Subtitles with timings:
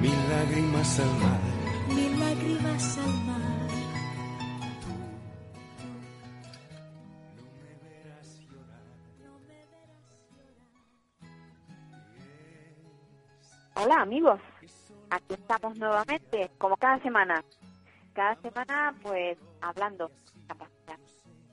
[0.00, 1.40] mil lágrimas al mar.
[1.88, 3.40] mil lágrimas al mar.
[13.74, 14.40] Hola amigos,
[15.10, 17.42] aquí estamos nuevamente, como cada semana.
[18.14, 20.98] Cada semana, pues, hablando de discapacidad.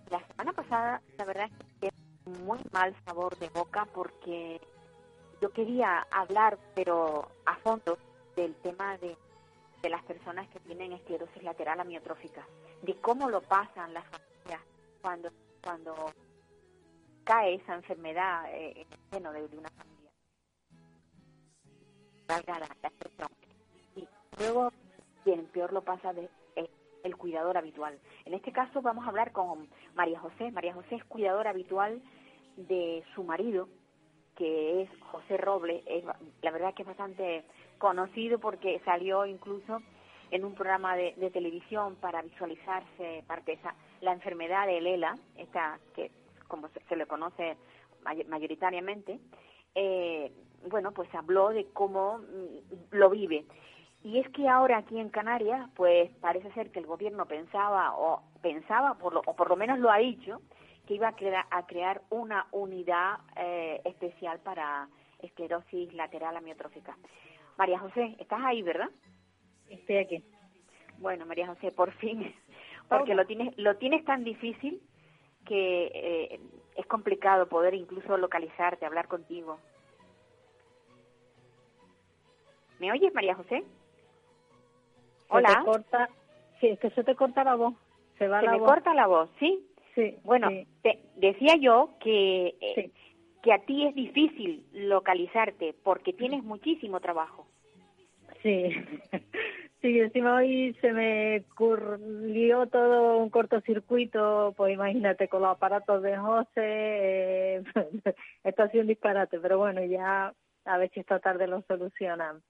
[0.09, 4.59] La semana pasada, la verdad es que muy mal sabor de boca porque
[5.41, 7.97] yo quería hablar, pero a fondo,
[8.37, 9.17] del tema de,
[9.81, 12.47] de las personas que tienen esclerosis lateral amiotrófica,
[12.83, 14.61] de cómo lo pasan las familias
[15.01, 15.29] cuando,
[15.63, 15.95] cuando
[17.23, 20.11] cae esa enfermedad eh, en el seno de, una familia.
[23.95, 24.07] Y
[24.39, 24.71] luego,
[25.23, 26.69] quien peor lo pasa de, es
[27.03, 27.99] el cuidador habitual.
[28.25, 30.51] En este caso vamos a hablar con María José.
[30.51, 32.01] María José es cuidadora habitual
[32.55, 33.67] de su marido,
[34.35, 35.83] que es José Robles.
[35.87, 36.03] Es,
[36.41, 37.45] la verdad que es bastante
[37.77, 39.81] conocido porque salió incluso
[40.31, 45.79] en un programa de, de televisión para visualizarse parte esa, la enfermedad de ELA, esta
[45.95, 46.11] que
[46.47, 47.57] como se, le conoce
[48.03, 49.19] may- mayoritariamente,
[49.75, 50.31] eh,
[50.69, 53.45] bueno, pues habló de cómo mm, lo vive.
[54.03, 58.21] Y es que ahora aquí en Canarias, pues parece ser que el gobierno pensaba, o
[58.41, 60.41] pensaba, por lo, o por lo menos lo ha dicho,
[60.87, 64.87] que iba a crear una unidad eh, especial para
[65.19, 66.95] esclerosis lateral amiotrófica.
[67.57, 68.89] María José, estás ahí, ¿verdad?
[69.69, 70.23] Estoy aquí.
[70.99, 72.33] Bueno, María José, por fin,
[72.89, 74.81] porque lo tienes, lo tienes tan difícil
[75.45, 76.39] que eh,
[76.75, 79.59] es complicado poder incluso localizarte, hablar contigo.
[82.79, 83.63] ¿Me oyes, María José?
[85.27, 85.49] Se Hola.
[85.59, 86.09] te corta,
[86.59, 87.73] sí, es que se te corta la voz.
[88.17, 88.69] Se va Se la me voz.
[88.69, 89.65] corta la voz, ¿sí?
[89.95, 90.15] Sí.
[90.23, 92.93] Bueno, sí, te decía yo que, eh, Sí.
[93.41, 97.47] que a ti es difícil localizarte porque tienes muchísimo trabajo.
[98.47, 98.69] Sí.
[99.79, 106.17] Sí, encima hoy se me curlió todo un cortocircuito, pues imagínate, con los aparatos de
[106.17, 107.63] José, eh,
[108.43, 110.33] esto ha sido un disparate, pero bueno, ya
[110.65, 112.41] a ver si esta tarde lo solucionan.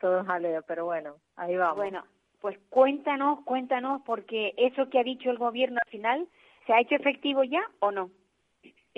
[0.00, 1.76] Todo jaleo, pero bueno, ahí vamos.
[1.76, 2.04] Bueno,
[2.40, 6.28] pues cuéntanos, cuéntanos, porque eso que ha dicho el gobierno al final,
[6.66, 8.10] ¿se ha hecho efectivo ya o no?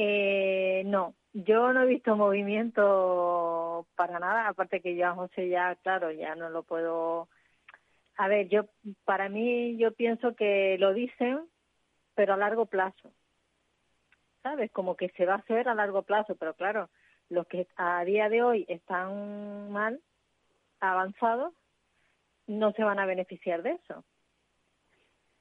[0.03, 5.75] Eh, no, yo no he visto movimiento para nada, aparte que yo a José ya,
[5.77, 7.29] claro, ya no lo puedo...
[8.17, 8.65] A ver, yo,
[9.05, 11.41] para mí, yo pienso que lo dicen,
[12.15, 13.13] pero a largo plazo.
[14.43, 14.71] ¿Sabes?
[14.73, 16.89] Como que se va a hacer a largo plazo, pero claro,
[17.29, 20.01] los que a día de hoy están mal,
[20.81, 21.53] avanzados,
[22.47, 24.03] no se van a beneficiar de eso.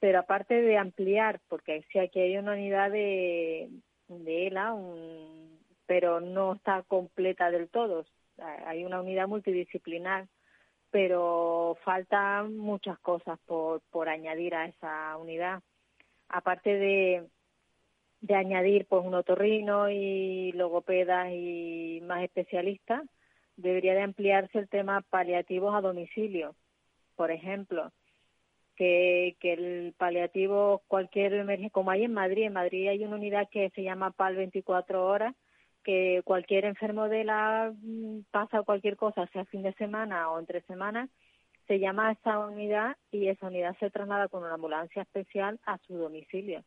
[0.02, 3.70] Pero aparte de ampliar, porque si aquí hay una unidad de,
[4.10, 8.06] de ELA, un, pero no está completa del todo.
[8.66, 10.28] Hay una unidad multidisciplinar,
[10.92, 15.62] pero faltan muchas cosas por, por añadir a esa unidad.
[16.28, 17.28] Aparte de,
[18.22, 23.04] de añadir pues un otorrino y logopedas y más especialistas,
[23.56, 26.56] debería de ampliarse el tema paliativos a domicilio,
[27.16, 27.92] por ejemplo
[28.80, 33.50] que, que el paliativo, cualquier emergencia, como hay en Madrid, en Madrid hay una unidad
[33.52, 35.36] que se llama PAL 24 horas,
[35.84, 40.62] que cualquier enfermo de la mm, pasa cualquier cosa, sea fin de semana o entre
[40.62, 41.10] semanas,
[41.68, 45.78] se llama a esa unidad y esa unidad se traslada con una ambulancia especial a
[45.80, 46.64] su domicilio.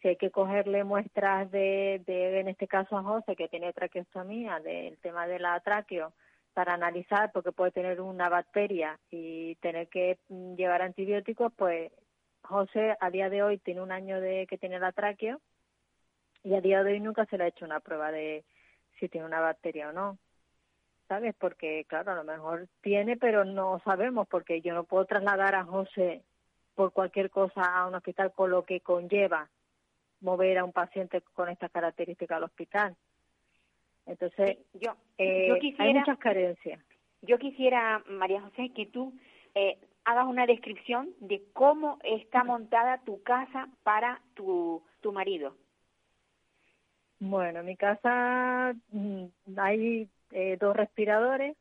[0.00, 4.60] Si hay que cogerle muestras de, de en este caso a José, que tiene traqueostomía,
[4.60, 6.14] del tema de la tráqueo,
[6.58, 11.92] para analizar porque puede tener una bacteria y tener que mm, llevar antibióticos, pues
[12.42, 15.40] José a día de hoy tiene un año de que tiene la tráqueo
[16.42, 18.44] y a día de hoy nunca se le ha hecho una prueba de
[18.98, 20.18] si tiene una bacteria o no.
[21.06, 21.36] ¿Sabes?
[21.38, 25.64] Porque, claro, a lo mejor tiene, pero no sabemos porque yo no puedo trasladar a
[25.64, 26.24] José
[26.74, 29.48] por cualquier cosa a un hospital con lo que conlleva
[30.20, 32.96] mover a un paciente con estas características al hospital.
[34.08, 36.80] Entonces, Yo, eh, yo hay quisiera, muchas carencias.
[37.22, 39.12] yo quisiera, María José, que tú
[39.54, 45.54] eh, hagas una descripción de cómo está montada tu casa para tu, tu marido.
[47.20, 49.24] Bueno, en mi casa mm,
[49.56, 51.56] hay eh, dos respiradores,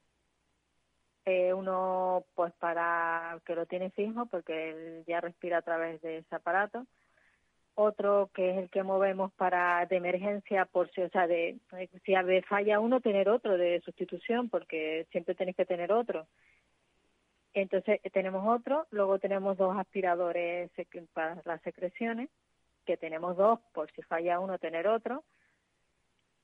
[1.26, 6.20] eh, uno pues para que lo tiene fijo porque él ya respira a través de
[6.20, 6.86] ese aparato,
[7.80, 11.60] otro que es el que movemos para de emergencia por si, o sea, de
[12.04, 12.14] si
[12.48, 16.26] falla uno tener otro de sustitución porque siempre tenéis que tener otro.
[17.54, 20.72] Entonces tenemos otro, luego tenemos dos aspiradores
[21.14, 22.30] para las secreciones,
[22.86, 25.24] que tenemos dos por si falla uno tener otro,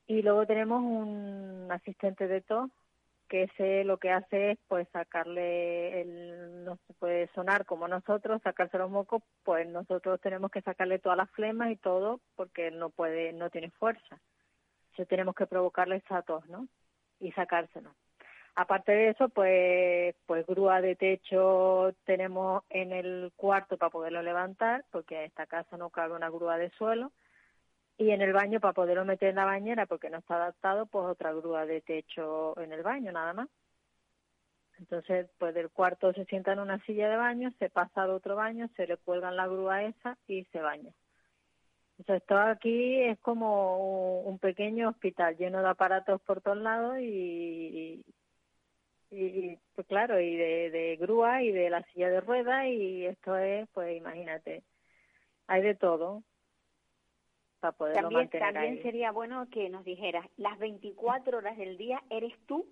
[0.06, 2.70] y luego tenemos un asistente de tos
[3.28, 6.43] que ese lo que hace es pues sacarle el
[7.34, 11.75] sonar como nosotros sacarse los mocos pues nosotros tenemos que sacarle todas las flemas y
[11.78, 14.20] todo porque no puede no tiene fuerza.
[14.92, 16.68] Entonces tenemos que provocarle esa tos no
[17.20, 17.94] y sacárselo.
[18.56, 24.86] Aparte de eso pues pues grúa de techo tenemos en el cuarto para poderlo levantar
[24.92, 27.12] porque en esta casa no cabe una grúa de suelo.
[27.98, 31.06] Y en el baño para poderlo meter en la bañera porque no está adaptado pues
[31.06, 33.50] otra grúa de techo en el baño nada más
[34.84, 38.36] entonces pues del cuarto se sienta en una silla de baño se pasa al otro
[38.36, 40.92] baño se le cuelgan la grúa esa y se baña.
[41.98, 48.04] Entonces todo aquí es como un pequeño hospital lleno de aparatos por todos lados y,
[49.10, 53.38] y, pues claro y de, de grúa y de la silla de ruedas y esto
[53.38, 54.64] es pues imagínate
[55.48, 56.24] hay de todo
[57.94, 62.68] también, También sería bueno que nos dijeras, las 24 horas del día eres tú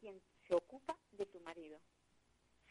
[0.00, 0.18] quien
[0.48, 1.78] se ocupa de tu marido.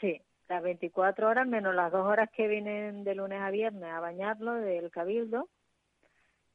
[0.01, 3.99] Sí, las 24 horas menos las dos horas que vienen de lunes a viernes a
[3.99, 5.47] bañarlo del cabildo,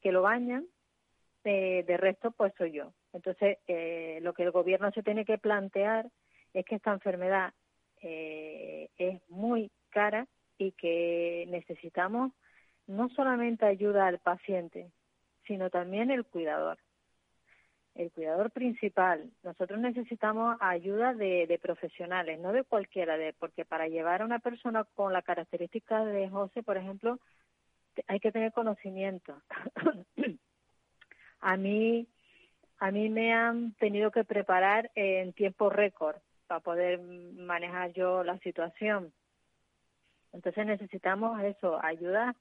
[0.02, 0.67] que lo bañan,
[1.44, 2.93] eh, de resto pues soy yo.
[3.12, 6.11] Entonces, eh, lo que el gobierno se tiene que plantear
[6.52, 7.55] es que esta enfermedad
[8.02, 10.26] eh, es muy cara
[10.58, 12.32] y que necesitamos
[12.87, 14.90] no solamente ayuda al paciente,
[15.47, 16.79] sino también el cuidador.
[17.94, 19.31] El cuidador principal.
[19.43, 24.85] Nosotros necesitamos ayuda de, profesionales, no de cualquiera, de, porque para llevar a una persona
[24.94, 27.20] con la característica de José, por ejemplo,
[28.08, 29.41] hay que tener conocimiento.
[31.41, 32.08] a mí,
[32.79, 36.17] a mí me han tenido que preparar en tiempo récord
[36.49, 39.12] para poder manejar yo la situación.
[40.32, 42.35] Entonces necesitamos eso, ayuda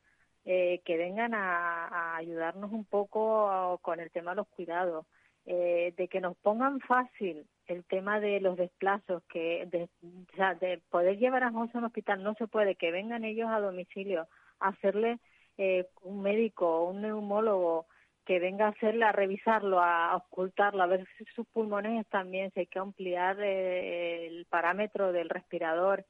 [0.45, 5.05] eh, que vengan a, ayudarnos un poco con el tema de los cuidados,
[5.45, 10.81] eh, de que nos pongan fácil el tema de los desplazos, que de, o de
[10.89, 14.27] poder llevar a José a un hospital no se puede, que vengan ellos a domicilio
[14.59, 15.19] a hacerle
[15.57, 17.87] eh, un médico, un neumólogo,
[18.25, 22.51] que venga a hacerle, a revisarlo, a ocultarlo, a ver si sus pulmones están bien,
[22.51, 26.05] si hay que ampliar el parámetro del respirador.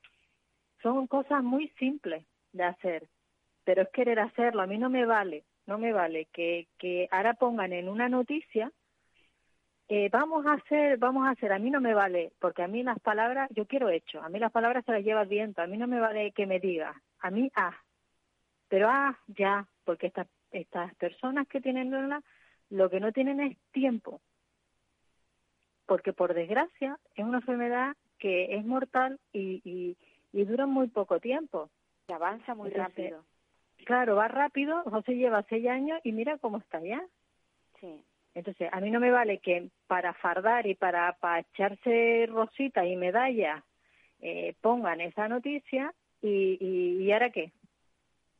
[0.81, 3.07] Son cosas muy simples de hacer,
[3.63, 4.61] pero es querer hacerlo.
[4.61, 8.71] A mí no me vale, no me vale que, que ahora pongan en una noticia,
[9.95, 12.81] eh, vamos a hacer, vamos a hacer, a mí no me vale, porque a mí
[12.81, 15.67] las palabras, yo quiero hecho, a mí las palabras se las lleva el viento, a
[15.67, 17.77] mí no me vale que me diga, a mí ah,
[18.69, 21.91] pero ah, ya, porque estas, estas personas que tienen
[22.71, 24.19] lo que no tienen es tiempo,
[25.85, 29.95] porque por desgracia es una enfermedad que es mortal y, y,
[30.31, 31.69] y dura muy poco tiempo.
[32.07, 33.23] Se avanza muy rápido.
[33.85, 37.05] Claro, va rápido, José lleva seis años y mira cómo está ya.
[37.79, 38.03] Sí.
[38.35, 42.95] Entonces, a mí no me vale que para fardar y para, para echarse rositas y
[42.95, 43.63] medallas
[44.21, 46.57] eh, pongan esa noticia y,
[46.99, 47.51] y, ahora qué.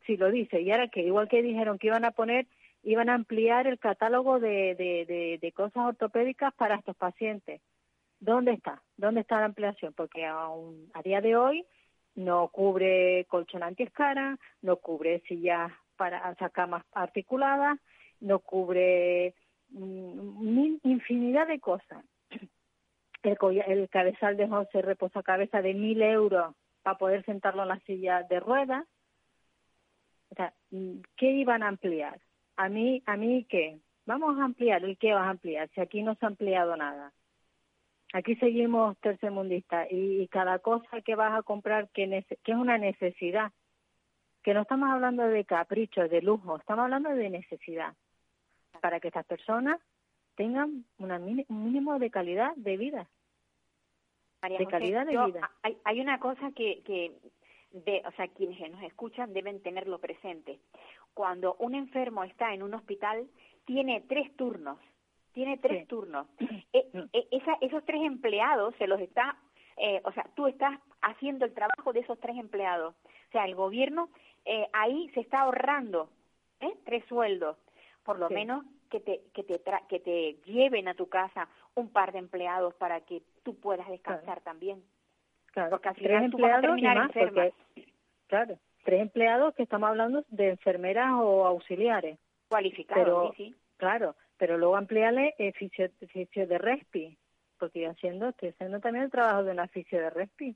[0.05, 1.01] Si lo dice, y ahora qué.
[1.01, 2.47] Igual que dijeron que iban a poner,
[2.83, 7.61] iban a ampliar el catálogo de, de, de, cosas ortopédicas para estos pacientes.
[8.19, 8.81] ¿Dónde está?
[8.97, 9.93] ¿Dónde está la ampliación?
[9.93, 11.65] Porque aún a día de hoy
[12.15, 17.77] no cubre colchón antiescara, no cubre sillas para sacar más articuladas,
[18.21, 19.35] no cubre
[19.73, 22.03] mm, infinidad de cosas.
[23.23, 23.37] El,
[23.67, 28.23] el cabezal de José reposa cabeza de mil euros para poder sentarlo en la silla
[28.23, 28.85] de ruedas.
[30.29, 32.19] O sea, mm, ¿qué iban a ampliar?
[32.57, 33.79] A mí, a mí qué?
[34.05, 34.83] Vamos a ampliar.
[34.87, 35.69] ¿Y qué vas a ampliar?
[35.73, 37.13] Si aquí no se ha ampliado nada.
[38.13, 42.77] Aquí seguimos tercermundistas y, y, cada cosa que vas a comprar que, que es una
[42.77, 43.51] necesidad,
[44.43, 47.95] que no estamos hablando de capricho, de lujo, estamos hablando de necesidad
[48.81, 49.79] para que estas personas
[50.35, 53.07] tengan una, un mínimo de calidad de vida.
[54.41, 55.51] de calidad de vida.
[55.61, 57.11] Hay, hay una cosa que, que
[57.71, 60.59] de, o sea, quienes nos escuchan deben tenerlo presente.
[61.13, 63.27] Cuando un enfermo está en un hospital,
[63.65, 64.79] tiene tres turnos
[65.33, 66.27] tiene tres turnos.
[66.73, 67.09] E, mm.
[67.13, 69.37] e, esa, esos tres empleados se los está,
[69.77, 72.95] eh, o sea, tú estás haciendo el trabajo de esos tres empleados.
[72.95, 74.09] O sea, el gobierno
[74.45, 76.09] eh, ahí se está ahorrando
[76.61, 76.73] ¿eh?
[76.83, 77.57] tres sueldos,
[78.03, 82.11] por lo menos que te, que, te que te lleven a tu casa un par
[82.11, 84.83] de empleados para que tú puedas descansar también.
[85.47, 87.43] Claro, Porque al tres final tú vas a empleados y terminar más, enferma.
[87.73, 87.91] porque,
[88.27, 92.17] claro, tres empleados que estamos hablando de enfermeras o auxiliares.
[92.49, 93.55] Cualificado, pero- sí, sí.
[93.77, 97.17] Claro, pero luego ampliarle eh, fisio, fisio de respi,
[97.59, 100.55] porque haciendo, estoy haciendo también el trabajo de una fisio de respi,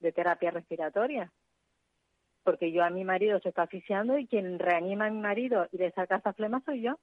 [0.00, 1.30] de terapia respiratoria.
[2.42, 5.78] Porque yo a mi marido se está asfixiando y quien reanima a mi marido y
[5.78, 6.98] le saca esa flema soy yo.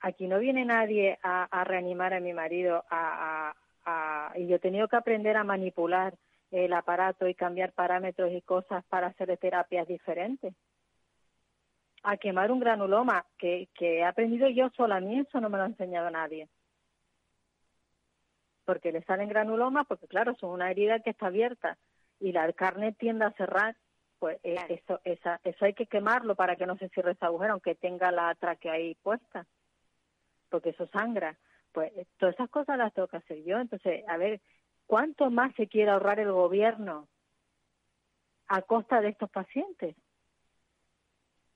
[0.00, 3.54] Aquí no viene nadie a, reanimar a mi marido a-
[4.36, 6.14] y yo he tenido que aprender a manipular
[6.50, 10.54] el aparato y cambiar parámetros y cosas para hacer terapias diferentes.
[12.02, 15.56] A quemar un granuloma que, que he aprendido yo sola a mí eso no me
[15.58, 16.48] lo ha enseñado nadie.
[18.64, 21.76] Porque le salen granulomas porque claro son una herida que está abierta
[22.20, 23.76] y la carne tiende a cerrar
[24.18, 27.52] pues eh, eso esa, eso hay que quemarlo para que no se cierre ese agujero
[27.52, 29.46] aunque tenga la tráquea ahí puesta
[30.48, 31.36] porque eso sangra.
[31.72, 33.58] Pues eh, todas esas cosas las tengo que hacer yo.
[33.58, 34.40] Entonces a ver
[34.86, 37.08] cuánto más se quiere ahorrar el gobierno
[38.46, 39.96] a costa de estos pacientes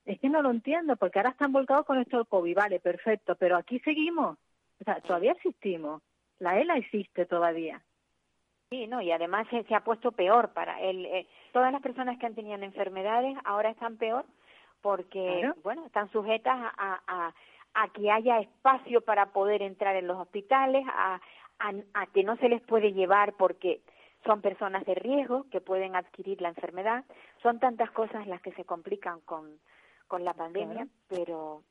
[0.05, 3.35] es que no lo entiendo, porque ahora están volcados con esto del COVID, vale, perfecto,
[3.35, 4.39] pero aquí seguimos,
[4.81, 6.01] o sea, todavía existimos,
[6.39, 7.83] la ELA existe todavía.
[8.69, 12.19] Sí, no, y además se, se ha puesto peor para el, eh, todas las personas
[12.19, 14.25] que han tenido enfermedades ahora están peor
[14.81, 15.55] porque, Claro.
[15.63, 17.33] bueno, están sujetas a, a,
[17.73, 21.19] a que haya espacio para poder entrar en los hospitales, a,
[21.59, 23.81] a, a que no se les puede llevar porque
[24.23, 27.05] son personas de riesgo que pueden adquirir la enfermedad.
[27.41, 29.59] Son tantas cosas las que se complican con,
[30.07, 31.23] con la pandemia, Claro.
[31.25, 31.63] pero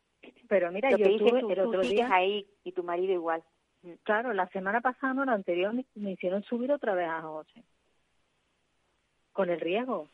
[0.48, 3.42] Pero mira, lo yo tuve tú, el otro día, ahí y tu marido igual.
[4.02, 7.62] Claro, la semana pasada, no, la anterior, me, hicieron subir otra vez a José,
[9.32, 10.08] con el riesgo.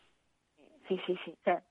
[0.89, 1.31] Sí, sí, sí.
[1.33, 1.63] O sea,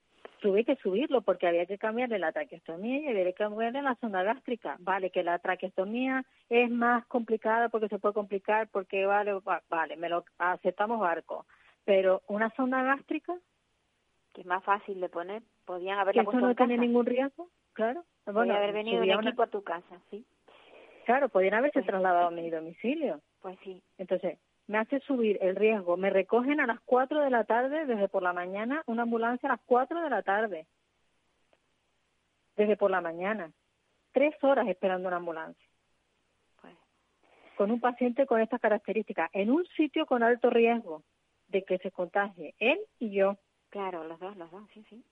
[0.42, 4.24] tuve que subirlo porque había que cambiarle la traqueostomía y había que cambiarle la sonda
[4.24, 4.76] gástrica.
[4.80, 9.96] Vale, que la traqueostomía es más complicada porque se puede complicar, porque vale, va- vale,
[9.96, 11.46] me lo aceptamos barco.
[11.86, 13.36] Pero una sonda gástrica,
[14.34, 15.44] Que es más fácil de poner.
[15.64, 16.82] Podían haberla puesto no en tiene casa.
[16.82, 18.04] ningún riesgo, claro.
[18.26, 20.26] Bueno, haber venido un subía una- equipo a tu casa, sí.
[21.04, 23.22] Claro, podían haberse Pues- trasladado a mi domicilio.
[23.42, 23.82] Pues sí.
[23.98, 25.98] Entonces, me hace subir el riesgo.
[25.98, 29.54] Me recogen a las 4 de la tarde, desde por la mañana, una ambulancia a
[29.54, 30.66] las 4 de la tarde.
[32.56, 33.52] Desde por la mañana.
[34.12, 35.68] Tres horas esperando una ambulancia.
[36.62, 36.76] Pues
[37.58, 39.30] Con un paciente con estas características.
[39.34, 41.04] En un sitio con alto riesgo
[41.48, 42.54] de que se contagie.
[42.60, 43.38] Él y yo.
[43.70, 45.04] claro, los dos, los dos, sí, sí.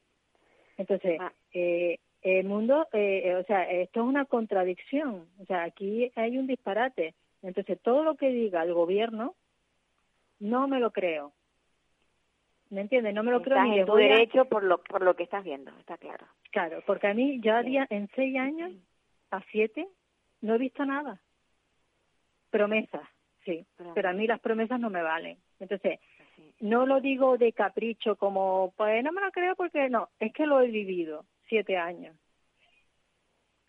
[0.77, 1.33] Entonces, Ah.
[1.51, 5.27] eh, el mundo, eh, eh, o sea, esto es una contradicción.
[5.39, 7.15] O sea, aquí hay un disparate.
[7.41, 9.35] Entonces, todo lo que diga el gobierno,
[10.39, 11.33] no me lo creo.
[12.69, 13.13] ¿Me entiendes?
[13.13, 15.23] No me lo creo Estás ni en tu a- derecho por lo, por lo que
[15.23, 16.25] estás viendo, está claro.
[16.51, 18.71] Claro, porque a mí ya día, en seis años,
[19.31, 19.87] a siete,
[20.41, 21.19] no he visto nada.
[22.49, 23.07] Promesas,
[23.45, 25.37] sí, pero a mí las promesas no me valen.
[25.59, 25.99] Entonces,
[26.59, 30.45] no lo digo de capricho como, pues no me lo creo porque no, es que
[30.45, 32.15] lo he vivido siete años.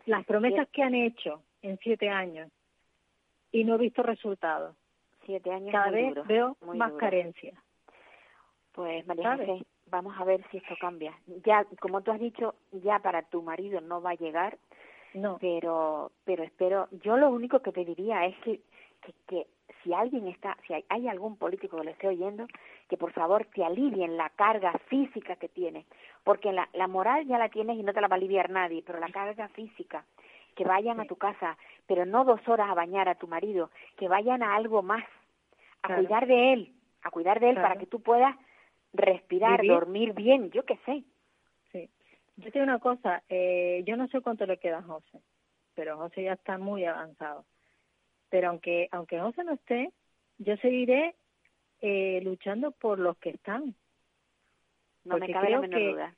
[0.07, 2.49] Las promesas que han hecho en siete años
[3.51, 4.77] y no he visto resultados.
[5.27, 7.01] Siete años Cada muy vez veo muy más duros.
[7.01, 7.59] carencias.
[8.73, 9.37] Pues María.
[9.37, 11.13] José, vamos a ver si esto cambia.
[11.45, 14.59] Ya, como tú has dicho, ya para tu marido no va a llegar,
[15.15, 18.61] No, pero pero espero yo lo único que te diría es que,
[19.03, 19.47] que, que
[19.83, 22.47] si alguien está si hay, hay algún político que lo esté oyendo
[22.89, 25.87] que por favor te alivien la carga física que tienes
[26.25, 28.83] porque la, la moral ya la tienes y no te la va a aliviar nadie
[28.87, 30.05] pero la carga física
[30.55, 34.09] que vayan a tu casa pero no dos horas a bañar a tu marido que
[34.09, 35.05] vayan a algo más
[35.83, 36.03] a Claro.
[36.03, 38.37] cuidar de él a cuidar de él para que tú puedas
[38.93, 39.73] respirar Vivir.
[39.73, 41.03] dormir bien yo qué sé
[41.73, 41.89] sí.
[42.37, 45.21] Yo te digo una cosa, eh, yo no sé cuánto le queda a José,
[45.75, 47.45] pero José ya está muy avanzado.
[48.33, 49.93] Pero aunque aunque José no esté,
[50.39, 51.15] yo seguiré
[51.83, 53.75] eh, luchando por los que están,
[55.05, 56.17] no me Porque cabe la menor que- duda.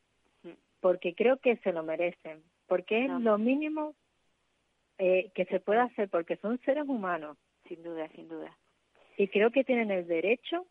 [0.80, 3.94] Porque creo que se lo merecen, porque es lo mínimo
[4.98, 7.36] eh, que se puede hacer, porque son seres humanos.
[7.66, 8.56] Sin duda sin duda.
[9.16, 10.66] Y creo que tienen el derecho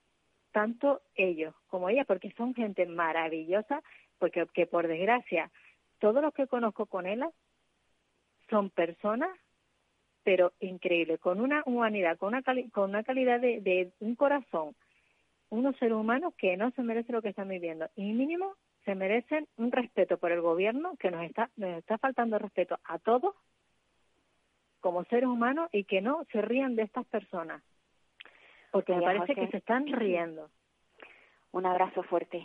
[0.54, 3.82] tanto ellos como ella, porque son gente maravillosa,
[4.20, 5.52] porque que por desgracia
[6.00, 7.30] todos los que conozco con ella
[8.50, 9.30] son personas
[10.24, 14.76] pero increíbles, con una humanidad, con una cali- con una calidad de, de un corazón,
[15.50, 19.48] unos seres humanos que no se merecen lo que están viviendo y mínimo se merecen
[19.58, 23.36] un respeto por el gobierno que nos está nos está faltando respeto a todos
[24.82, 27.62] como seres humanos y que no se rían de estas personas
[28.72, 29.36] porque me parece José.
[29.36, 30.50] que se están riendo.
[31.52, 32.44] Un abrazo fuerte,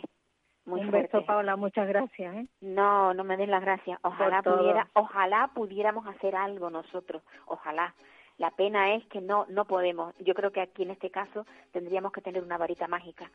[0.65, 1.17] muy Un fuerte.
[1.17, 2.35] beso, Paula, muchas gracias.
[2.35, 2.47] ¿eh?
[2.61, 3.99] No, no me den las gracias.
[4.03, 7.23] Ojalá pudiera, ojalá pudiéramos hacer algo nosotros.
[7.45, 7.93] Ojalá.
[8.37, 10.13] La pena es que no no podemos.
[10.19, 13.29] Yo creo que aquí en este caso tendríamos que tener una varita mágica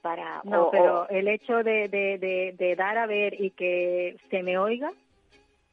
[0.00, 0.40] para...
[0.44, 4.16] No, o- pero o- el hecho de, de, de, de dar a ver y que
[4.30, 4.92] se me oiga,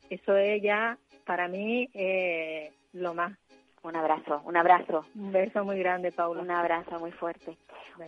[0.09, 3.37] eso es ya para mí eh, lo más.
[3.83, 6.41] Un abrazo, un abrazo, Un beso muy grande, Paula.
[6.41, 7.57] un abrazo muy fuerte.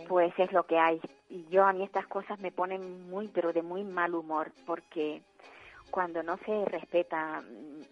[0.08, 1.00] Pues es lo que hay.
[1.28, 5.22] Y yo a mí estas cosas me ponen muy, pero de muy mal humor, porque
[5.90, 7.82] cuando no se respeta mm,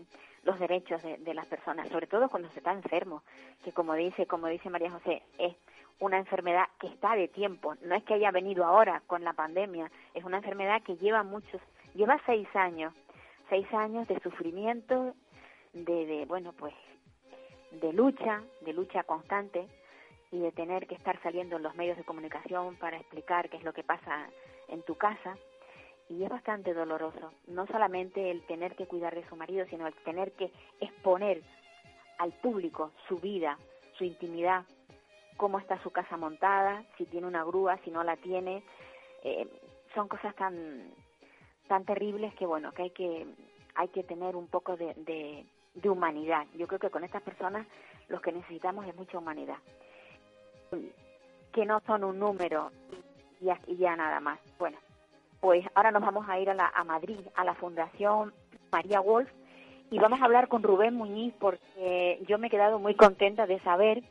[0.44, 3.22] los derechos de, de las personas, sobre todo cuando se está enfermo,
[3.64, 5.54] que como dice, como dice María José, es
[5.98, 9.90] una enfermedad que está de tiempo, no es que haya venido ahora con la pandemia,
[10.14, 11.60] es una enfermedad que lleva muchos,
[11.94, 12.94] lleva seis años,
[13.50, 15.14] seis años de sufrimiento,
[15.74, 16.72] de, de bueno, pues,
[17.72, 19.66] de lucha, de lucha constante,
[20.32, 23.64] y de tener que estar saliendo en los medios de comunicación para explicar qué es
[23.64, 24.28] lo que pasa
[24.68, 25.36] en tu casa.
[26.08, 29.94] Y es bastante doloroso, no solamente el tener que cuidar de su marido, sino el
[30.04, 30.50] tener que
[30.80, 31.42] exponer
[32.18, 33.58] al público su vida,
[33.96, 34.64] su intimidad,
[35.36, 38.64] cómo está su casa montada, si tiene una grúa, si no la tiene.
[39.22, 39.48] Eh,
[39.94, 40.92] son cosas tan
[41.68, 43.26] tan terribles que bueno que hay que
[43.76, 46.46] hay que tener un poco de, de, de humanidad.
[46.54, 47.66] Yo creo que con estas personas
[48.08, 49.58] los que necesitamos es mucha humanidad
[51.52, 52.70] que no son un número
[53.40, 54.38] y ya, ya nada más.
[54.58, 54.78] Bueno,
[55.40, 58.32] pues ahora nos vamos a ir a, la, a Madrid, a la Fundación
[58.70, 59.30] María Wolf,
[59.90, 63.58] y vamos a hablar con Rubén Muñiz porque yo me he quedado muy contenta de
[63.60, 64.02] saber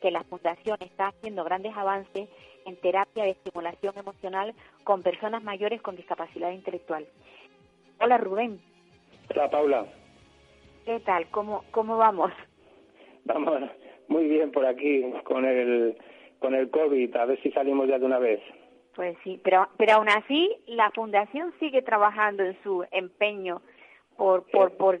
[0.00, 2.28] que la Fundación está haciendo grandes avances
[2.64, 7.06] en terapia de estimulación emocional con personas mayores con discapacidad intelectual.
[8.00, 8.60] Hola Rubén,
[9.30, 9.86] Hola Paula,
[10.84, 11.28] ¿qué tal?
[11.30, 12.30] ¿Cómo, cómo vamos?
[13.24, 13.70] vamos
[14.08, 15.96] muy bien por aquí con el
[16.38, 18.40] con el COVID, a ver si salimos ya de una vez.
[18.96, 23.62] Pues sí, pero, pero aún así la fundación sigue trabajando en su empeño
[24.16, 25.00] por, por, por,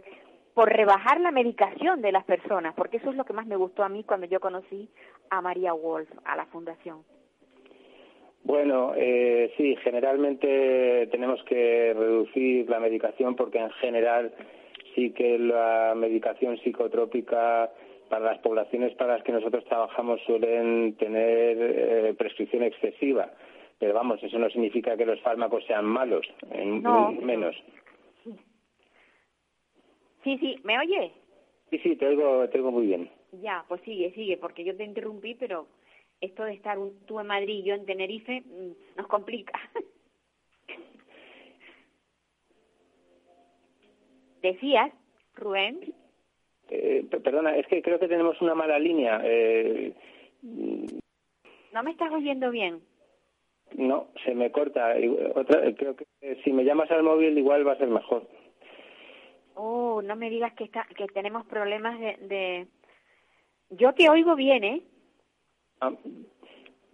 [0.54, 3.82] por rebajar la medicación de las personas, porque eso es lo que más me gustó
[3.82, 4.88] a mí cuando yo conocí
[5.30, 7.02] a María Wolf, a la fundación.
[8.44, 14.32] Bueno, eh, sí, generalmente tenemos que reducir la medicación porque en general
[14.94, 17.70] sí que la medicación psicotrópica
[18.08, 23.30] para las poblaciones para las que nosotros trabajamos suelen tener eh, prescripción excesiva.
[23.78, 27.10] Pero vamos, eso no significa que los fármacos sean malos, en No.
[27.12, 27.56] menos.
[30.24, 31.10] Sí, sí, ¿me oye?
[31.70, 33.10] Sí, sí, te oigo, te oigo muy bien.
[33.40, 35.66] Ya, pues sigue, sigue, porque yo te interrumpí, pero
[36.20, 39.58] esto de estar un- tú en Madrid y yo en Tenerife mm, nos complica.
[44.42, 44.92] Decías,
[45.36, 45.94] Rubén,
[46.68, 49.20] Eh, perdona, es que creo que tenemos una mala línea.
[49.24, 49.92] Eh,
[50.42, 52.80] ¿no me estás oyendo bien?
[53.76, 54.94] no, se me corta.
[55.34, 56.06] Otra, eh, creo que
[56.44, 58.26] si me llamas al móvil igual va a ser mejor.
[59.54, 62.66] Oh, no me digas que, está, que tenemos problemas de, de...
[63.70, 64.82] Yo te oigo bien, ¿eh?
[65.80, 65.92] Ah,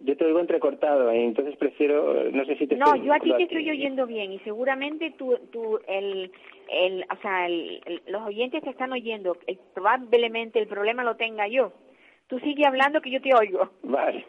[0.01, 3.13] yo te oigo entrecortado, y entonces prefiero, eh, no sé si te No, estoy- yo
[3.13, 6.31] a ti te estoy oyendo bien y seguramente tú, tú el,
[6.71, 9.35] el, o sea, el- el- los oyentes te están oyendo.
[9.73, 11.73] Probablemente el problema lo tenga yo.
[12.27, 13.69] Tú sigue hablando que yo te oigo.
[13.83, 14.25] Vale.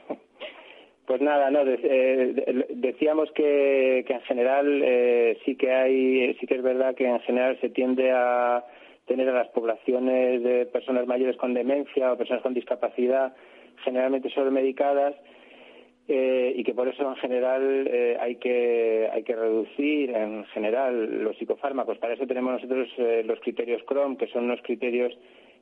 [1.06, 6.35] Pues nada, no, de- eh, de- decíamos que, que en general eh, sí que hay,
[6.35, 8.64] sí que es verdad que en general se tiende a
[9.06, 13.35] tener a las poblaciones de personas mayores con demencia o personas con discapacidad
[13.85, 15.14] generalmente sobremedicadas
[16.12, 21.23] eh, y que por eso en general eh, hay que hay que reducir en general
[21.23, 21.99] los psicofármacos.
[21.99, 25.16] Para eso tenemos nosotros eh, los criterios CROM, que son unos criterios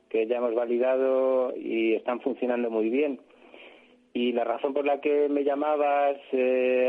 [0.09, 3.19] que ya hemos validado y están funcionando muy bien.
[4.11, 6.17] Y la razón por la que me llamabas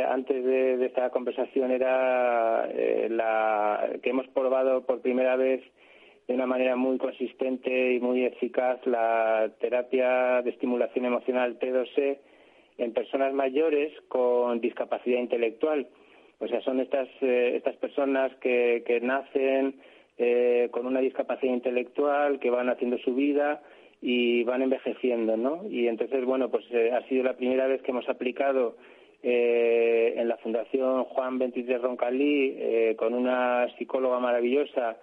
[0.09, 2.67] antes de, esta conversación era
[3.11, 5.61] la que hemos probado por primera vez
[6.27, 12.30] de una manera muy consistente y muy eficaz la terapia de estimulación emocional T2E
[12.81, 15.87] en personas mayores con discapacidad intelectual.
[16.39, 19.75] O sea, son estas, eh, estas personas que, que nacen
[20.17, 23.63] eh, con una discapacidad intelectual, que van haciendo su vida
[24.01, 25.69] y van envejeciendo, ¿no?
[25.69, 28.77] Y entonces, bueno, pues eh, ha sido la primera vez que hemos aplicado
[29.23, 34.97] en la Fundación Juan 23 Roncalí con una psicóloga maravillosa,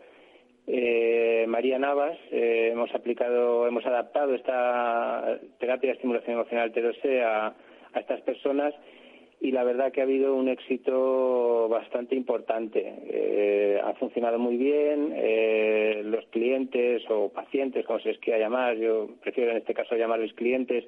[0.65, 7.53] María Navas, hemos aplicado, hemos adaptado esta terapia de estimulación emocional T2E a,
[7.97, 8.73] a estas personas
[9.39, 12.81] y la verdad que ha habido un éxito bastante importante.
[13.07, 18.77] Eh, ha funcionado muy bien, eh, los clientes o pacientes, como se les quiera llamar,
[18.77, 20.85] yo prefiero en este caso llamarles clientes,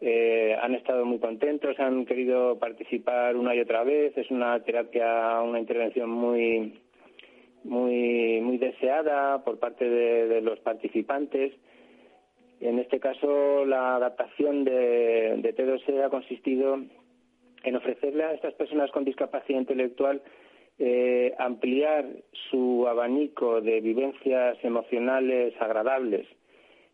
[0.00, 4.16] eh, han estado muy contentos, han querido participar una y otra vez.
[4.16, 6.74] Es una terapia, una intervención muy
[7.64, 11.54] muy muy deseada por parte de, de los participantes.
[12.64, 16.78] En este caso, la adaptación de, de T2E ha consistido
[17.62, 20.22] en ofrecerle a estas personas con discapacidad intelectual
[20.78, 22.06] eh, ampliar
[22.50, 26.26] su abanico de vivencias emocionales agradables.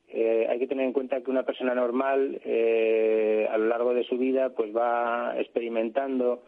[0.08, 4.02] Eh, hay que tener en cuenta que una persona normal eh, a lo largo de
[4.02, 6.42] su vida pues va experimentando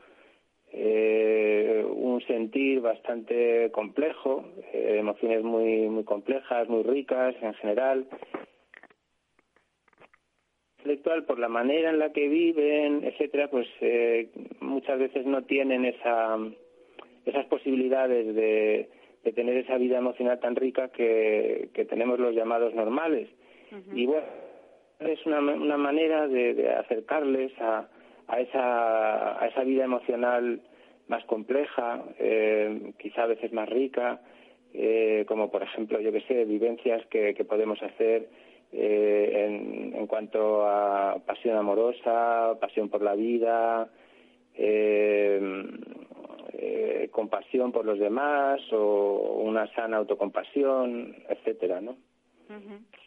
[0.75, 8.07] un sentir bastante complejo, emociones muy complejas, muy ricas en general,
[10.83, 13.69] intelectual por la manera en la que viven, etcétera, pues
[14.61, 16.37] muchas veces no tienen esa
[17.25, 18.89] esas posibilidades de,
[19.35, 23.29] tener esa vida emocional tan rica que, tenemos los llamados normales.
[23.95, 24.27] Y bueno,
[25.01, 27.89] es una, una manera de, acercarles a,
[28.29, 30.61] a, esa, a esa vida emocional
[31.09, 34.21] más compleja, eh, quizá a veces más rica,
[34.75, 38.29] eh, como por ejemplo, yo que sé, vivencias que, que podemos hacer
[38.73, 43.91] eh, en, en cuanto a pasión amorosa, pasión por la vida,
[44.55, 45.41] eh,
[46.55, 51.97] eh, compasión por los demás o una sana autocompasión, etcétera, ¿no?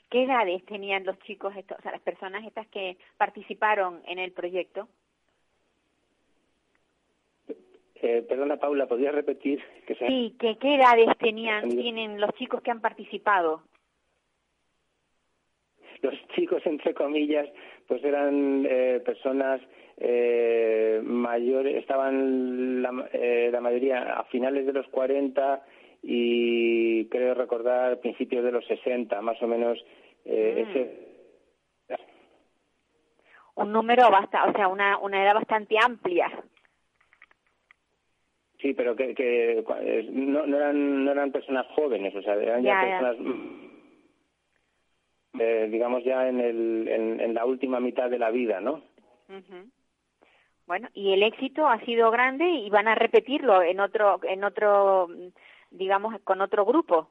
[0.10, 4.32] ¿Qué edades tenían los chicos, estos, o sea, las personas estas que participaron en el
[4.32, 4.88] proyecto?
[7.96, 9.64] Eh, perdona, Paula, ¿podrías repetir?
[9.88, 13.62] Que Sí, ¿qué edades tenían, tienen los chicos que han participado?
[16.06, 17.48] Los chicos, entre comillas,
[17.88, 19.62] pues eran eh, personas
[19.98, 25.64] eh, mayores, estaban la, eh, la mayoría a finales de los 40
[26.04, 29.84] y creo recordar principios de los 60, más o menos
[30.26, 30.70] eh, mm.
[30.70, 31.06] ese
[33.56, 36.30] un número bastante, o sea, una, una edad bastante amplia.
[38.60, 39.64] Sí, pero que, que
[40.12, 43.18] no, no, eran no eran personas jóvenes, o sea, eran ya, personas
[45.40, 48.82] eh, digamos ya en, el, en, en, la última mitad de la vida, ¿no?
[50.68, 55.08] Bueno, y el éxito ha sido grande y van a repetirlo en otro, en otro,
[55.72, 57.10] digamos, con otro grupo.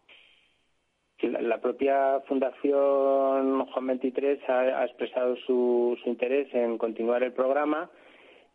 [1.22, 7.88] La, propia Fundación Juan 23 ha, expresado su, su, interés en continuar el programa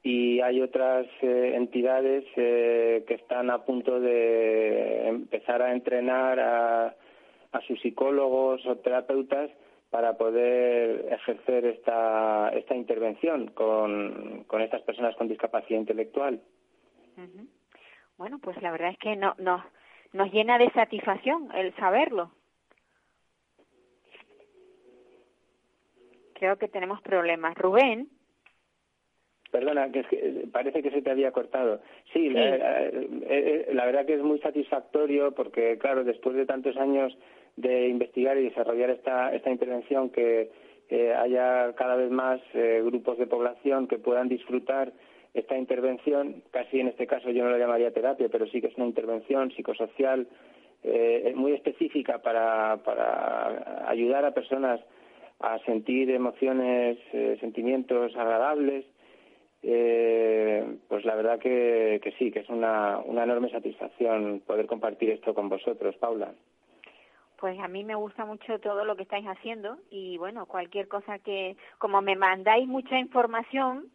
[0.04, 6.96] y hay otras eh, entidades eh, que están a punto de empezar a entrenar a,
[7.52, 9.50] a sus psicólogos o terapeutas
[9.90, 16.42] para poder ejercer esta, esta intervención con, con estas personas con discapacidad intelectual.
[18.18, 19.64] Bueno, pues la verdad es que no, no,
[20.14, 22.32] nos llena de satisfacción el saberlo.
[26.34, 27.58] Creo que tenemos problemas.
[27.58, 28.10] Rubén.
[29.52, 30.04] Perdona, que,
[30.52, 31.82] parece que se te había cortado.
[32.14, 36.78] Sí, La, eh, eh, la, verdad que es muy satisfactorio porque, claro, después de tantos
[36.78, 37.18] años
[37.60, 40.50] de investigar y desarrollar esta, esta intervención, que
[41.16, 44.92] haya cada vez más eh, grupos de población que puedan disfrutar
[45.34, 48.78] esta intervención, casi en este caso yo no la llamaría terapia, pero sí que es
[48.78, 50.28] una intervención psicosocial
[50.84, 54.80] eh, muy específica para, para ayudar a personas
[55.42, 58.86] a sentir emociones, eh, sentimientos agradables,
[59.62, 65.34] pues la verdad que, que sí, que es una, una enorme satisfacción poder compartir esto
[65.34, 66.34] con vosotros, Paula.
[67.40, 71.20] Pues a mí me gusta mucho todo lo que estáis haciendo y bueno, cualquier cosa
[71.20, 73.90] que, como me mandáis mucha información,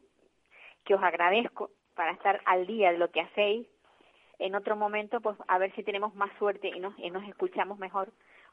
[0.85, 3.66] que os agradezco para estar al día de lo que hacéis,
[4.38, 7.78] en otro momento pues a ver si tenemos más suerte y nos, y nos escuchamos
[7.78, 8.09] mejor,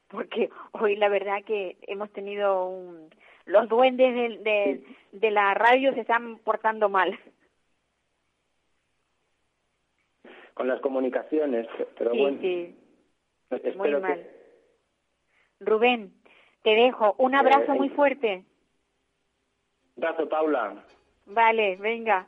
[0.10, 3.10] porque hoy la verdad que hemos tenido un...
[3.46, 7.18] Los duendes de, de, de la radio se están portando mal.
[10.54, 11.66] Con las comunicaciones,
[11.98, 12.38] pero bueno.
[12.42, 12.76] Sí.
[13.78, 14.41] Muy mal.
[15.62, 16.14] Rubén,
[16.64, 17.16] te dejo.
[17.18, 18.44] Un abrazo muy fuerte.
[19.98, 20.84] Abrazo, Paula.
[21.26, 22.28] Vale, venga.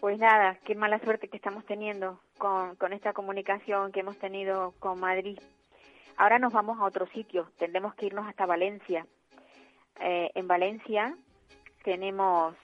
[0.00, 4.72] Pues nada, qué mala suerte que estamos teniendo con, con esta comunicación que hemos tenido
[4.78, 5.38] con Madrid.
[6.16, 9.06] Ahora nos vamos a otro sitio, tendremos que irnos hasta Valencia.
[10.00, 11.14] Eh, en Valencia
[11.82, 12.54] tenemos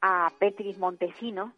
[0.00, 1.52] a Petris Montesino,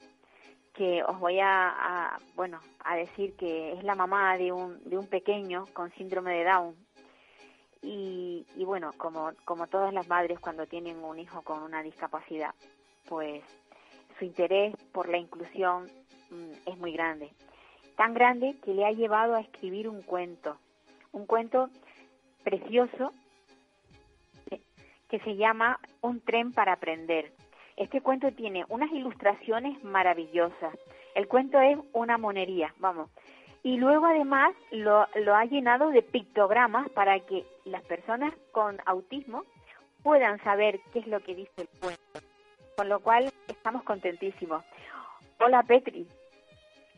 [0.80, 5.06] que os voy a, bueno a decir que es la mamá de un, de un
[5.06, 6.74] pequeño con síndrome de Down.
[7.82, 12.54] Y, y bueno como como todas las madres cuando tienen un hijo con una discapacidad
[13.10, 13.42] pues
[14.18, 15.84] su interés por la inclusión
[16.30, 17.30] mm, es muy grande.
[17.96, 20.56] Tan grande que le ha llevado a escribir un cuento.
[21.12, 21.68] Un cuento
[22.42, 23.12] precioso
[25.10, 27.34] que se llama Un tren para aprender
[27.80, 30.76] este cuento tiene unas ilustraciones maravillosas.
[31.14, 33.10] El cuento es una monería, vamos.
[33.62, 39.44] y luego además lo, lo ha llenado de pictogramas para que las personas con autismo
[40.02, 42.20] puedan saber qué es lo que dice el cuento.
[42.76, 44.62] Con lo cual estamos contentísimos.
[45.38, 46.06] Hola Petri.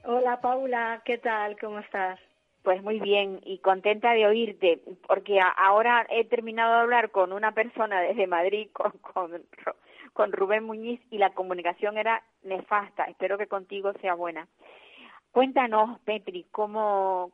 [0.04, 1.56] Hola Paula, ¿qué tal?
[1.60, 2.18] ¿Cómo estás?
[2.64, 7.52] Pues muy bien y contenta de oírte, porque ahora he terminado de hablar con una
[7.52, 9.42] persona desde Madrid, con, con,
[10.12, 13.04] con Rubén Muñiz, y la comunicación era nefasta.
[13.04, 14.46] Espero que contigo sea buena.
[15.30, 17.32] Cuéntanos, Petri, ¿cómo,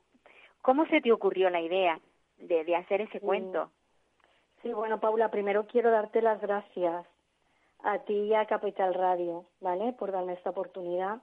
[0.63, 2.01] cómo se te ocurrió la idea
[2.39, 3.71] de, de hacer ese cuento?
[4.63, 7.07] Sí, bueno, Paula, primero quiero darte las gracias
[7.85, 9.93] a ti y a Capital Radio, ¿vale?
[9.93, 11.21] Por darme esta oportunidad,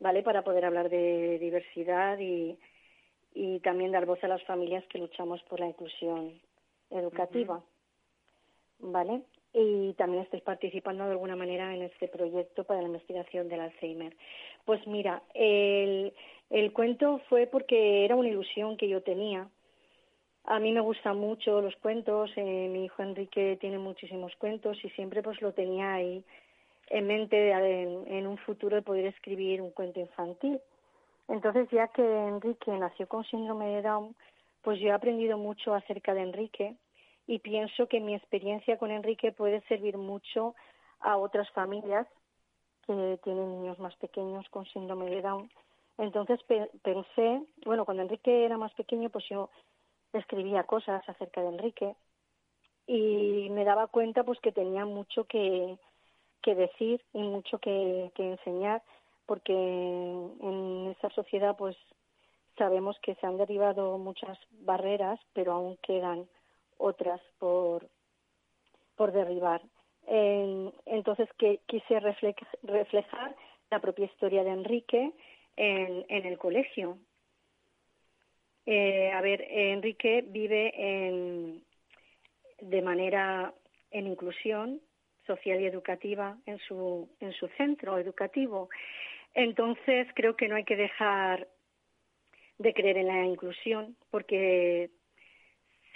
[0.00, 0.22] ¿vale?
[0.22, 2.58] Para poder hablar de diversidad y,
[3.34, 6.40] y también dar voz a las familias que luchamos por la inclusión
[6.90, 7.62] educativa,
[8.78, 9.22] ¿vale?
[9.54, 14.14] Y también estoy participando de alguna manera en este proyecto para la investigación del Alzheimer.
[14.64, 16.12] Pues mira, el,
[16.50, 19.48] el cuento fue porque era una ilusión que yo tenía,
[20.46, 24.90] a mí me gustan mucho los cuentos, eh, mi hijo Enrique tiene muchísimos cuentos y
[24.90, 26.22] siempre pues lo tenía ahí
[26.88, 30.60] en mente en, un futuro de poder escribir un cuento infantil.
[31.28, 34.14] Entonces ya que Enrique nació con síndrome de Down,
[34.60, 36.74] pues yo he aprendido mucho acerca de Enrique
[37.26, 40.54] y pienso que mi experiencia con Enrique puede servir mucho
[41.00, 42.06] a otras familias
[42.86, 45.50] que tienen niños más pequeños con síndrome de Down.
[45.96, 46.40] Entonces
[46.82, 49.48] pensé, bueno, cuando Enrique era más pequeño, pues yo
[50.12, 51.94] escribía cosas acerca de Enrique
[52.86, 55.78] y me daba cuenta pues que tenía mucho que,
[56.44, 58.82] decir y mucho que, que enseñar
[59.24, 61.74] porque en esta sociedad pues
[62.58, 66.28] sabemos que se han derivado muchas barreras pero aún quedan
[66.78, 67.88] otras por
[68.96, 69.60] por derribar
[70.06, 73.34] entonces que quise reflejar
[73.70, 75.12] la propia historia de Enrique
[75.56, 76.98] en, el colegio
[78.66, 81.62] eh, a ver, Enrique vive
[82.60, 83.52] de manera
[83.90, 84.80] en inclusión
[85.26, 88.68] social y educativa en su, en su centro educativo.
[89.34, 91.48] Entonces, creo que no hay que dejar
[92.58, 94.90] de creer en la inclusión porque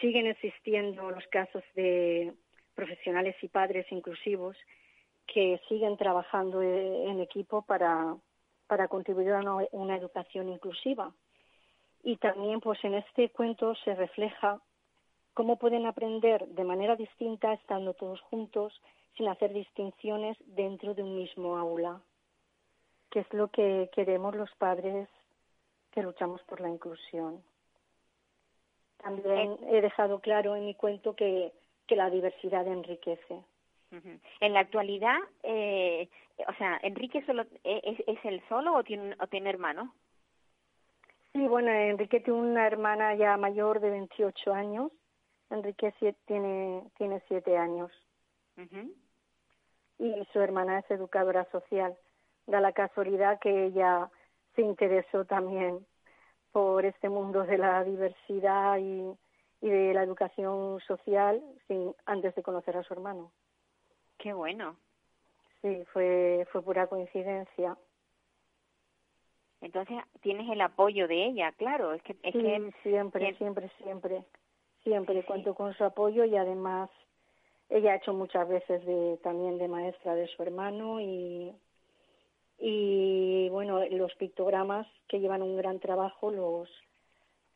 [0.01, 2.33] siguen existiendo los casos de
[2.75, 4.57] profesionales y padres inclusivos
[5.27, 8.17] que siguen trabajando en equipo para,
[8.67, 11.13] para contribuir a una educación inclusiva
[12.03, 14.61] y también pues en este cuento se refleja
[15.35, 18.81] cómo pueden aprender de manera distinta estando todos juntos
[19.17, 22.01] sin hacer distinciones dentro de un mismo aula,
[23.11, 25.09] que es lo que queremos los padres
[25.91, 27.43] que luchamos por la inclusión.
[28.99, 31.53] También he dejado claro en mi cuento que,
[31.87, 33.43] que la diversidad enriquece.
[34.41, 36.11] En la actualidad, eh,
[36.47, 39.95] o sea, ¿Enrique solo eh, es, es el solo o tiene, o tiene hermano?
[41.33, 44.93] Sí, bueno, Enrique tiene una hermana ya mayor de 28 años.
[45.51, 45.95] Enrique
[46.27, 47.91] tiene, tiene siete años.
[49.99, 51.97] Y su hermana es educadora social.
[52.47, 54.11] Da la casualidad que ella
[54.55, 55.87] se interesó también
[56.53, 59.13] por este mundo de la diversidad y,
[59.61, 63.31] y de la educación social sin, antes de conocer a su hermano.
[64.19, 64.77] Qué bueno.
[65.63, 67.77] Sí, fue, fue pura coincidencia.
[69.61, 71.93] Entonces tienes el apoyo de ella, claro.
[71.93, 72.41] Es que, es sí,
[72.83, 74.25] siempre, siempre, siempre,
[74.85, 76.91] siempre cuento con su apoyo y además
[77.69, 81.53] ella ha hecho muchas veces de, también de maestra de su hermano y
[82.59, 86.69] y bueno los pictogramas que llevan un gran trabajo los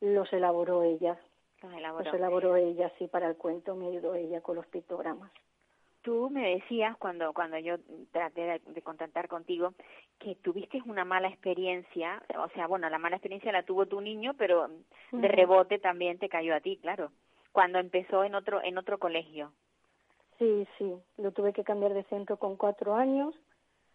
[0.01, 1.17] los elaboró ella.
[1.63, 5.31] Los elaboró, los elaboró ella sí para el cuento me ayudó ella con los pictogramas.
[6.03, 7.77] Tú me decías cuando cuando yo
[8.11, 9.75] traté de, contactar contigo
[10.19, 14.35] que tuviste una mala experiencia, o sea, bueno, la mala experiencia la tuvo tu niño,
[14.37, 14.69] pero
[15.13, 17.13] de rebote también te cayó a ti, claro,
[17.53, 19.53] cuando empezó en otro en otro colegio.
[20.39, 23.33] Sí, sí, lo tuve que cambiar de centro con cuatro años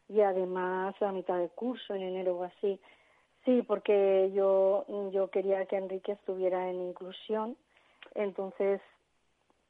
[0.10, 2.80] y además a mitad del curso, en enero o así.
[3.46, 7.58] Sí, porque yo yo quería que Enrique estuviera en inclusión,
[8.16, 8.82] entonces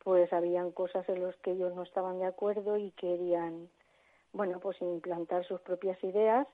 [0.03, 3.69] pues habían cosas en las que ellos no estaban de acuerdo y querían,
[4.31, 6.47] bueno, pues implantar sus propias ideas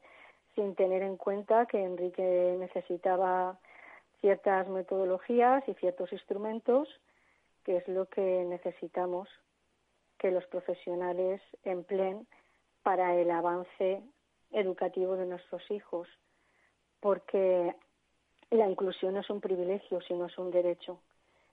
[0.56, 3.60] sin tener en cuenta que Enrique necesitaba
[4.22, 6.88] ciertas metodologías y ciertos instrumentos,
[7.64, 9.30] que es lo que necesitamos
[10.18, 12.26] que los profesionales empleen
[12.84, 14.02] para el avance
[14.52, 16.08] educativo de nuestros hijos,
[17.00, 17.76] porque
[18.52, 21.00] la inclusión no es un privilegio, sino es un derecho.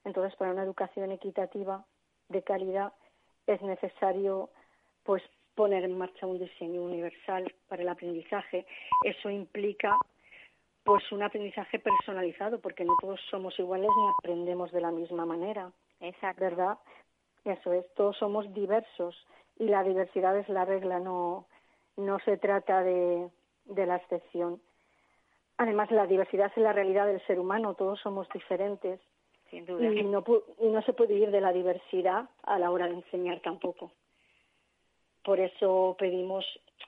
[0.03, 1.85] Entonces, para una educación equitativa
[2.29, 2.93] de calidad
[3.47, 4.49] es necesario
[5.03, 5.23] pues
[5.55, 8.65] poner en marcha un diseño universal para el aprendizaje.
[9.03, 9.95] Eso implica
[10.83, 15.71] pues un aprendizaje personalizado, porque no todos somos iguales ni aprendemos de la misma manera.
[15.99, 16.41] Exacto.
[16.41, 16.77] ¿Verdad?
[17.45, 19.15] Eso es, todos somos diversos
[19.61, 21.45] y la diversidad es la regla, no,
[21.95, 23.29] no se trata de,
[23.65, 24.59] de la excepción.
[25.57, 28.99] Además, la diversidad es la realidad del ser humano, todos somos diferentes.
[29.51, 29.85] Sin duda.
[29.85, 30.23] Y no,
[30.59, 33.91] y no se puede ir de la diversidad a la hora de enseñar tampoco.
[35.23, 36.43] Por eso pedimos,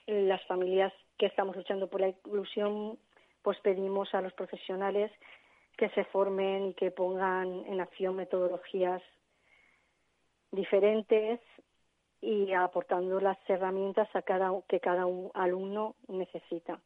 [0.07, 2.97] las familias que estamos luchando por la inclusión,
[3.43, 5.11] pues pedimos a los profesionales
[5.77, 9.03] que se formen y que pongan en acción metodologías
[10.51, 11.39] diferentes
[12.23, 16.79] y aportando las herramientas a cada que cada alumno necesita.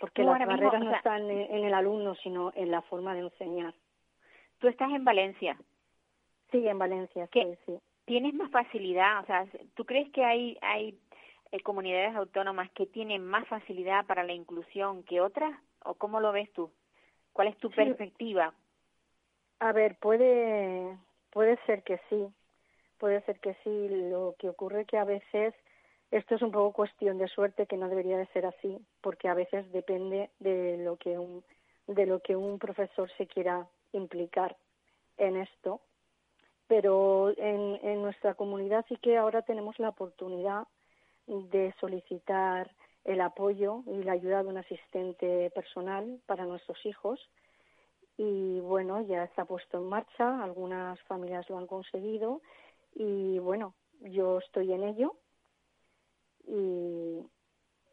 [0.00, 3.74] Porque las barreras no están en, el alumno, sino en la forma de enseñar.
[4.58, 5.56] Tú estás en Valencia.
[6.50, 7.78] Sí, en Valencia, sí, sí.
[8.06, 9.22] ¿Tienes más facilidad?
[9.22, 10.98] O sea, ¿tú crees que hay, hay
[11.52, 15.52] eh, comunidades autónomas que tienen más facilidad para la inclusión que otras?
[15.84, 16.72] ¿O cómo lo ves tú?
[17.32, 18.52] ¿Cuál es tu perspectiva?
[19.60, 20.98] A ver, puede,
[21.30, 22.26] puede ser que sí.
[23.00, 23.88] Puede ser que sí.
[23.88, 25.54] Lo que ocurre que a veces
[26.10, 29.34] esto es un poco cuestión de suerte que no debería de ser así, porque a
[29.34, 31.42] veces depende de lo que un,
[31.86, 34.54] de lo que un profesor se quiera implicar
[35.16, 35.80] en esto.
[36.66, 40.68] Pero en, en nuestra comunidad sí que ahora tenemos la oportunidad
[41.26, 42.70] de solicitar
[43.04, 47.18] el apoyo y la ayuda de un asistente personal para nuestros hijos.
[48.18, 52.42] Y bueno, ya está puesto en marcha, algunas familias lo han conseguido
[52.94, 55.14] y bueno, yo estoy en ello
[56.46, 57.20] y,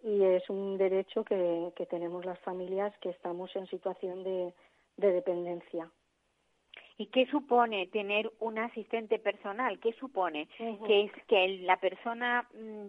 [0.04, 4.54] y es un derecho que, que tenemos las familias que estamos en situación de,
[4.98, 5.92] de dependencia.
[6.98, 9.80] ¿Y qué supone tener un asistente personal?
[9.80, 10.50] ¿Qué supone?
[10.88, 12.88] Que es que la persona mm,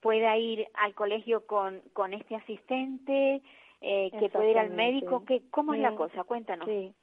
[0.00, 3.42] pueda ir al colegio con, con este asistente,
[3.82, 5.24] eh, que pueda ir al médico.
[5.26, 6.24] ¿Qué, ¿Cómo es la cosa?
[6.24, 6.66] Cuéntanos.
[6.66, 6.94] Sí,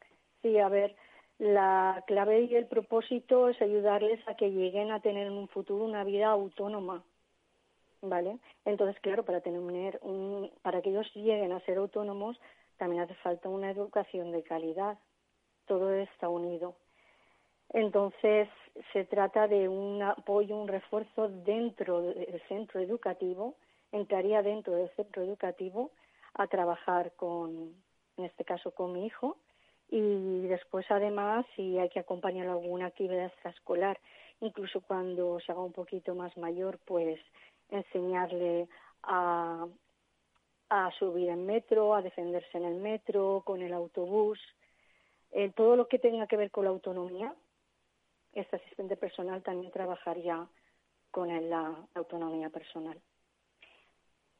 [0.41, 0.95] sí, a ver,
[1.39, 5.85] la clave y el propósito es ayudarles a que lleguen a tener en un futuro
[5.85, 7.03] una vida autónoma.
[8.01, 8.37] ¿vale?
[8.65, 9.59] Entonces, claro, para tener
[10.01, 12.39] un, para que ellos lleguen a ser autónomos,
[12.77, 14.97] también hace falta una educación de calidad.
[15.65, 16.75] Todo está unido.
[17.73, 18.47] Entonces,
[18.93, 23.55] se trata de un apoyo, un refuerzo dentro del centro educativo,
[23.91, 25.91] entraría dentro del centro educativo
[26.33, 27.73] a trabajar con,
[28.17, 29.37] en este caso, con mi hijo,
[29.89, 33.99] y después, además, si hay que acompañar alguna actividad extraescolar,
[34.41, 37.19] incluso cuando se haga un poquito más mayor, pues
[37.69, 38.67] enseñarle
[39.03, 39.65] a,
[40.69, 44.39] a subir en metro, a defenderse en el metro, con el autobús,
[45.31, 47.33] en todo lo que tenga que ver con la autonomía.
[48.33, 50.47] Este asistente personal también trabajaría
[51.11, 52.99] con la autonomía personal.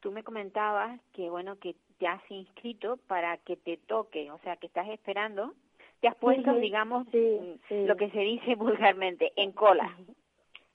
[0.02, 4.58] Tú me comentabas que bueno que te has inscrito para que te toque, o sea
[4.58, 5.54] que estás esperando,
[6.00, 9.98] te has puesto, digamos, mm, lo que se dice vulgarmente, en cola,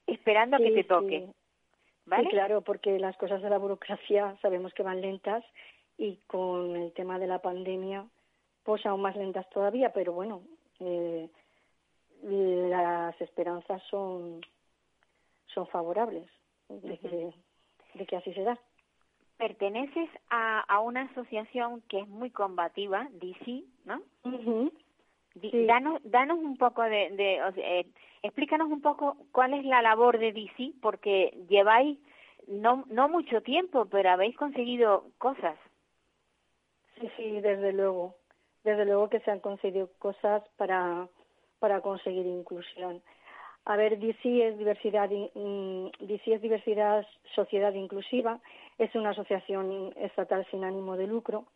[0.06, 1.28] esperando a que te toque.
[2.04, 5.44] Sí, claro, porque las cosas de la burocracia sabemos que van lentas
[5.96, 8.04] y con el tema de la pandemia,
[8.64, 10.42] pues aún más lentas todavía, pero bueno,
[10.80, 11.28] eh,
[12.22, 14.40] las esperanzas son,
[15.46, 16.28] son favorables
[16.68, 17.30] de que,
[17.94, 18.58] de que así se da.
[19.38, 24.03] Perteneces a, a una asociación que es muy combativa, DC, ¿no?
[25.35, 27.87] Danos, danos un poco de, de eh,
[28.23, 31.99] explícanos un poco cuál es la labor de DC, porque lleváis
[32.47, 35.59] no, no mucho tiempo, pero habéis conseguido cosas.
[37.01, 38.14] Sí, sí, desde luego.
[38.64, 41.09] Desde luego que se han conseguido cosas para,
[41.59, 43.03] para conseguir inclusión.
[43.64, 48.40] A ver, DC es diversidad, DC es diversidad, sociedad inclusiva,
[48.79, 51.46] es una asociación estatal sin ánimo de lucro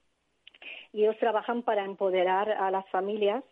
[0.92, 3.42] y ellos trabajan para empoderar a las familias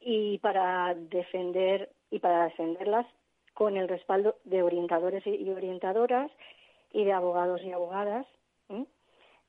[0.00, 3.06] y para defender y para defenderlas
[3.54, 6.30] con el respaldo de orientadores y orientadoras
[6.92, 8.26] y de abogados y abogadas,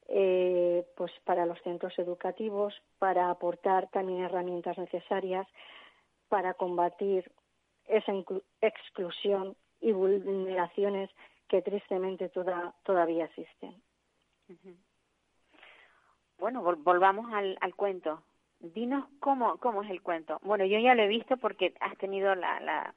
[0.07, 5.47] eh, pues para los centros educativos, para aportar también herramientas necesarias
[6.29, 7.31] para combatir
[7.85, 8.13] esa
[8.61, 11.09] exclusión y vulneraciones
[11.47, 13.75] que tristemente toda, todavía existen.
[16.37, 18.23] Bueno, volvamos al, al cuento.
[18.59, 20.39] Dinos cómo, cómo es el cuento.
[20.41, 22.95] Bueno, yo ya lo he visto porque has tenido la, la,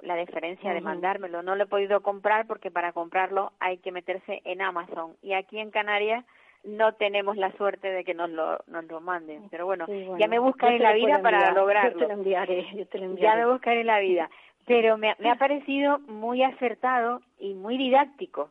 [0.00, 1.42] la deferencia de mandármelo.
[1.42, 5.16] No lo he podido comprar porque para comprarlo hay que meterse en Amazon.
[5.22, 6.24] Y aquí en Canarias
[6.66, 9.48] no tenemos la suerte de que nos lo, nos lo manden.
[9.50, 9.86] Pero bueno,
[10.18, 11.92] ya me buscaré la vida para lograrlo.
[11.92, 13.38] Yo te lo enviaré, yo te lo enviaré.
[13.38, 14.28] Ya me buscaré la vida.
[14.66, 18.50] Pero me, me ha parecido muy acertado y muy didáctico.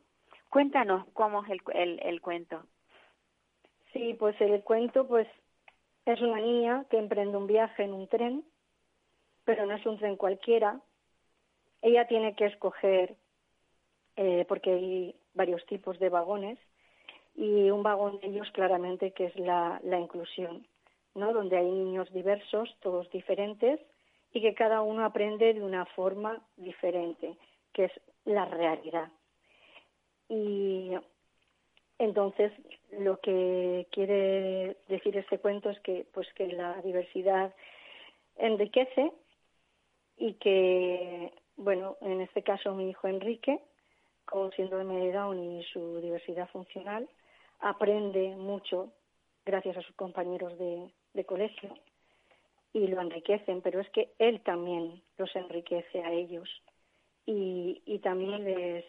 [0.50, 2.64] Cuéntanos cómo es el, el, el cuento.
[3.92, 5.28] Sí, pues el cuento pues
[6.06, 8.46] es una niña que emprende un viaje en un tren,
[9.44, 10.80] pero no es un tren cualquiera.
[11.82, 13.16] Ella tiene que escoger,
[14.16, 16.58] eh, porque hay varios tipos de vagones,
[17.36, 20.66] y un vagón de ellos claramente que es la, la inclusión,
[21.14, 21.34] ¿no?
[21.34, 23.80] Donde hay niños diversos, todos diferentes,
[24.34, 27.38] y que cada uno aprende de una forma diferente,
[27.74, 27.92] que es
[28.26, 29.10] la realidad.
[30.28, 30.92] Y
[32.00, 32.52] entonces,
[32.92, 37.54] lo que quiere decir este cuento es que, pues, que la diversidad
[38.38, 39.12] enriquece
[40.18, 43.60] y que, bueno, en este caso mi hijo Enrique,
[44.26, 47.08] con síndrome de Down y su diversidad funcional,
[47.66, 48.94] aprende mucho
[49.44, 51.74] gracias a sus compañeros de, de colegio
[52.74, 56.48] y lo enriquecen, pero es que él también los enriquece a ellos
[57.26, 58.86] y, y también les,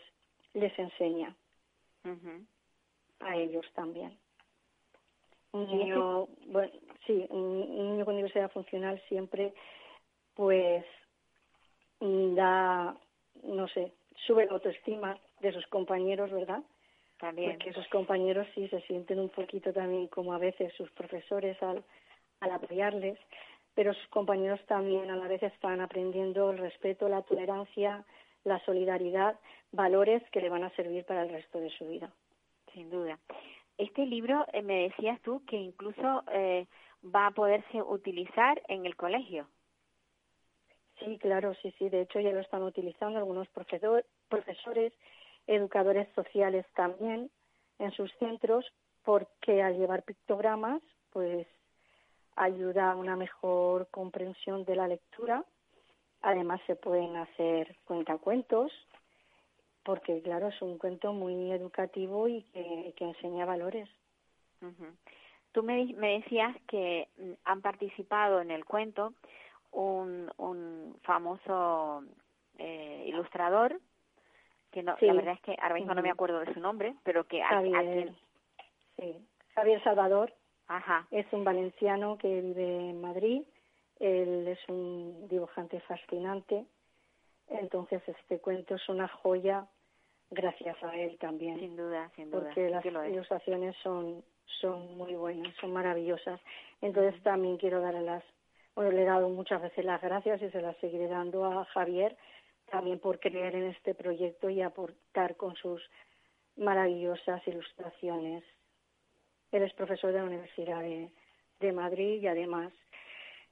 [0.53, 1.35] les enseña
[3.21, 4.17] a ellos también.
[5.53, 6.73] Un niño, bueno,
[7.07, 9.55] sí, un niño con diversidad funcional siempre,
[10.35, 10.85] pues,
[12.01, 12.95] da,
[13.43, 13.95] no sé,
[14.27, 16.63] sube la autoestima de sus compañeros, ¿verdad?
[17.19, 17.53] También.
[17.53, 21.83] Porque sus compañeros sí se sienten un poquito también como a veces sus profesores al,
[22.41, 23.19] al apoyarles,
[23.75, 28.05] pero sus compañeros también a la vez están aprendiendo el respeto, la tolerancia,
[28.45, 29.39] la solidaridad,
[29.73, 32.13] valores que le van a servir para el resto de su vida
[32.77, 33.19] sin duda.
[33.79, 36.67] Este libro, eh, me decías tú, que incluso eh,
[37.03, 39.49] va a poderse utilizar en el colegio.
[41.01, 41.89] Sí, claro, sí, sí.
[41.89, 44.93] De hecho, ya lo están utilizando algunos profesores,
[45.47, 47.31] educadores sociales también
[47.79, 48.65] en sus centros,
[49.05, 51.47] porque al llevar pictogramas, pues
[52.35, 55.45] ayuda a una mejor comprensión de la lectura.
[56.23, 58.73] Además, se pueden hacer cuentacuentos
[59.87, 63.89] porque claro, es un cuento muy educativo y que, enseña valores.
[65.53, 69.15] Tú me, me decías que mm, han participado en el cuento
[69.71, 72.03] un, un famoso
[72.59, 73.81] eh, ilustrador,
[74.77, 77.25] que no, la verdad es que ahora mismo no me acuerdo de su nombre, pero
[77.25, 78.13] que Javier,
[78.99, 79.27] sí.
[79.55, 80.35] Javier Salvador
[80.69, 81.07] Ajá.
[81.11, 83.41] es un valenciano que vive en Madrid,
[84.01, 86.67] él es un dibujante fascinante,
[87.49, 89.67] entonces este cuento es una joya
[90.31, 91.59] gracias a él también.
[91.59, 92.43] Sin duda, sin duda.
[92.43, 94.23] Porque las ilustraciones son,
[94.61, 96.39] son muy buenas, son maravillosas.
[96.83, 98.23] Entonces también quiero dar las,
[98.75, 102.15] bueno, le he dado muchas veces las gracias y se las seguiré dando a Javier
[102.71, 105.83] también por creer en este proyecto y aportar con sus
[106.57, 108.45] maravillosas ilustraciones.
[109.53, 111.11] Él es profesor de la Universidad de,
[111.61, 112.73] de Madrid y además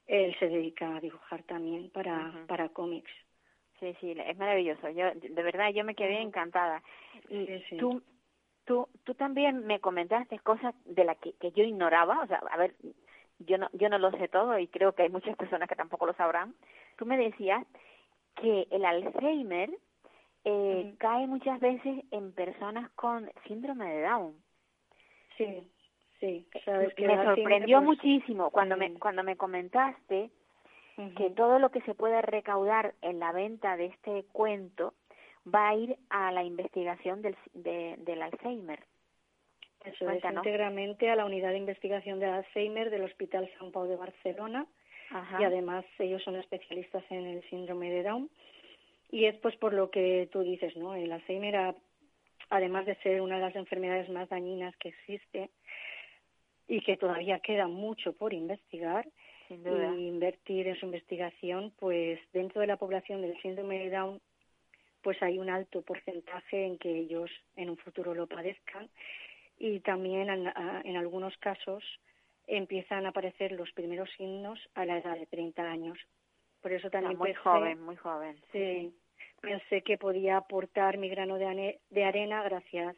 [0.06, 3.10] él se dedica a dibujar también para, para cómics.
[3.80, 4.88] Sí, sí, es maravilloso.
[4.90, 6.82] Yo, de verdad, yo me quedé encantada.
[7.28, 7.46] Y
[7.78, 8.02] tú,
[8.64, 12.20] tú, tú también me comentaste cosas de las que, que yo ignoraba.
[12.22, 12.74] O sea, a ver,
[13.40, 16.06] yo no, yo no lo sé todo y creo que hay muchas personas que tampoco
[16.06, 16.54] lo sabrán.
[16.96, 17.66] Tú me decías
[18.36, 19.70] que el Alzheimer
[20.44, 24.34] eh, cae muchas veces en personas con síndrome de Down.
[25.36, 25.62] Sí,
[26.20, 26.46] sí.
[26.64, 30.30] Sabes que me sorprendió muchísimo cuando me cuando me comentaste
[31.16, 34.94] que todo lo que se pueda recaudar en la venta de este cuento
[35.52, 38.80] va a ir a la investigación del, del Alzheimer.
[39.84, 43.96] Eso es íntegramente a la unidad de investigación del Alzheimer del Hospital San Pau de
[43.96, 44.66] Barcelona
[45.38, 48.30] y además ellos son especialistas en el síndrome de Down.
[49.10, 50.94] Y es pues por lo que tú dices, ¿no?
[50.94, 51.74] El Alzheimer
[52.50, 55.50] además de ser una de las enfermedades más dañinas que existe
[56.66, 59.06] y que todavía queda mucho por investigar,
[59.50, 64.20] y invertir en su investigación, pues dentro de la población del síndrome de Down,
[65.02, 68.88] pues hay un alto porcentaje en que ellos en un futuro lo padezcan.
[69.58, 71.84] Y también en, algunos casos
[72.46, 75.98] empiezan a aparecer los primeros signos a la edad de 30 años.
[76.60, 78.40] Por eso también muy joven, muy joven.
[78.52, 78.94] Sí,
[79.40, 82.96] pensé que podía aportar mi grano de, de arena gracias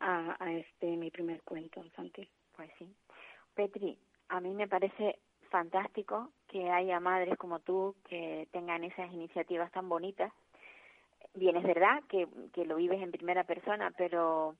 [0.00, 2.28] a, a este mi primer cuento infantil.
[2.56, 2.92] Pues sí.
[3.54, 5.18] Petri, a mí me parece
[5.50, 10.32] fantástico que haya madres como tú que tengan esas iniciativas tan bonitas.
[11.34, 14.56] Bien, es verdad que, que lo vives en primera persona, pero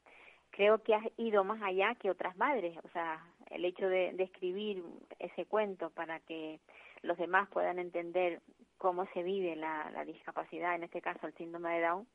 [0.51, 2.77] creo que has ido más allá que otras madres.
[2.85, 4.83] O sea, el hecho de, de escribir
[5.19, 6.61] ese cuento para que
[7.03, 8.41] los demás puedan entender
[8.79, 12.07] cómo se vive la, discapacidad, en este caso el síndrome de Down,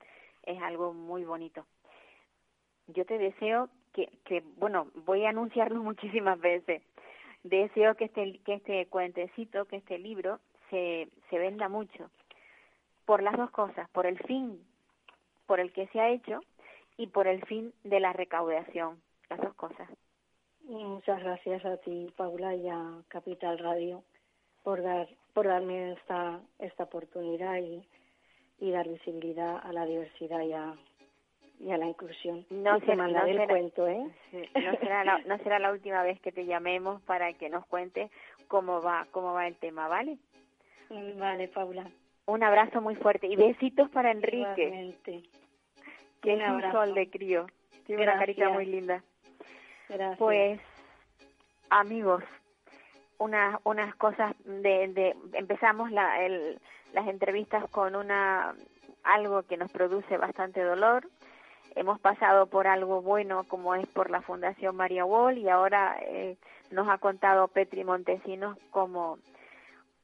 [0.43, 1.65] es algo muy bonito.
[2.87, 6.81] Yo te deseo que, que bueno, voy a anunciarlo muchísimas veces,
[7.43, 12.09] deseo que este, que este cuentecito, que este libro se, se venda mucho.
[13.05, 14.63] Por las dos cosas, por el fin
[15.51, 16.39] por el que se ha hecho
[16.95, 19.89] y por el fin de la recaudación, las dos cosas.
[20.67, 24.03] Muchas gracias a ti, Paula, y a Capital Radio
[24.63, 27.83] por dar por darme esta esta oportunidad y,
[28.59, 30.73] y dar visibilidad a la diversidad y a,
[31.59, 32.45] y a la inclusión.
[32.49, 34.05] No será- mandaré no el será- cuento, ¿eh?
[34.31, 37.65] Sí, no será la, no será la última vez que te llamemos para que nos
[37.65, 38.11] cuentes
[38.47, 40.17] cómo va cómo va el tema, ¿vale?
[41.17, 41.89] Vale, Paula.
[42.27, 44.95] Un abrazo muy fuerte y besitos para Enrique,
[46.21, 47.47] que Un es un sol de crío.
[47.85, 49.03] Tiene una carita muy linda.
[50.17, 50.59] Pues,
[51.69, 52.23] amigos,
[53.17, 56.59] unas unas cosas de, de empezamos la, el,
[56.93, 58.55] las entrevistas con una
[59.03, 61.07] algo que nos produce bastante dolor.
[61.75, 66.37] Hemos pasado por algo bueno como es por la Fundación María Wall y ahora eh,
[66.69, 69.17] nos ha contado Petri Montesinos cómo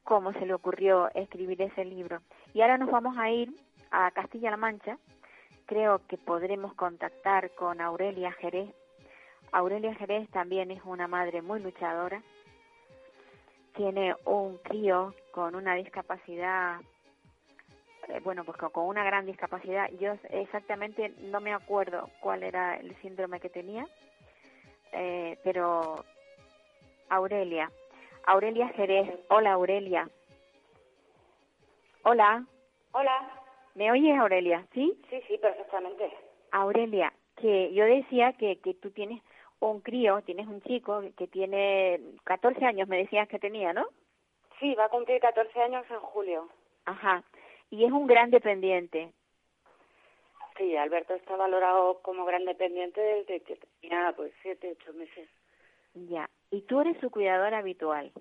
[0.04, 2.22] cómo se le ocurrió escribir ese libro.
[2.54, 3.52] Y ahora nos vamos a ir
[3.90, 4.96] a Castilla-La Mancha.
[5.66, 8.74] Creo que podremos contactar con Aurelia Jerez.
[9.52, 12.22] Aurelia Jerez también es una madre muy luchadora.
[13.76, 16.80] Tiene un crío con una discapacidad,
[18.08, 19.88] eh, bueno, pues con- una gran discapacidad.
[20.00, 23.86] Yo exactamente no me acuerdo cuál era el síndrome que tenía,
[24.92, 26.04] eh, pero
[27.08, 27.70] Aurelia,
[28.26, 29.08] Aurelia Jerez.
[29.30, 30.08] Hola, Aurelia.
[32.02, 32.44] Hola,
[32.92, 33.42] Hola.
[33.74, 34.66] ¿me oyes, Aurelia?
[34.72, 35.00] ¿Sí?
[35.10, 36.10] Sí, sí, perfectamente.
[36.52, 39.22] Aurelia, que yo decía que, que tú tienes
[39.60, 43.86] un crío, tienes un chico que tiene 14 años, me decías que tenía, ¿no?
[44.60, 46.48] Sí, va a cumplir 14 años en julio.
[46.84, 47.22] Ajá.
[47.70, 49.12] Y es un gran dependiente.
[50.56, 55.28] Sí, Alberto está valorado como gran dependiente desde que tenía pues 7, 8 meses.
[55.94, 56.28] Ya.
[56.50, 58.12] Y tú eres su cuidador habitual.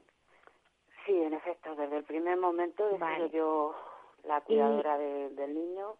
[1.05, 3.15] Sí, en efecto, desde el primer momento he Vale.
[3.15, 3.75] sido yo
[4.25, 5.93] la cuidadora de- del niño.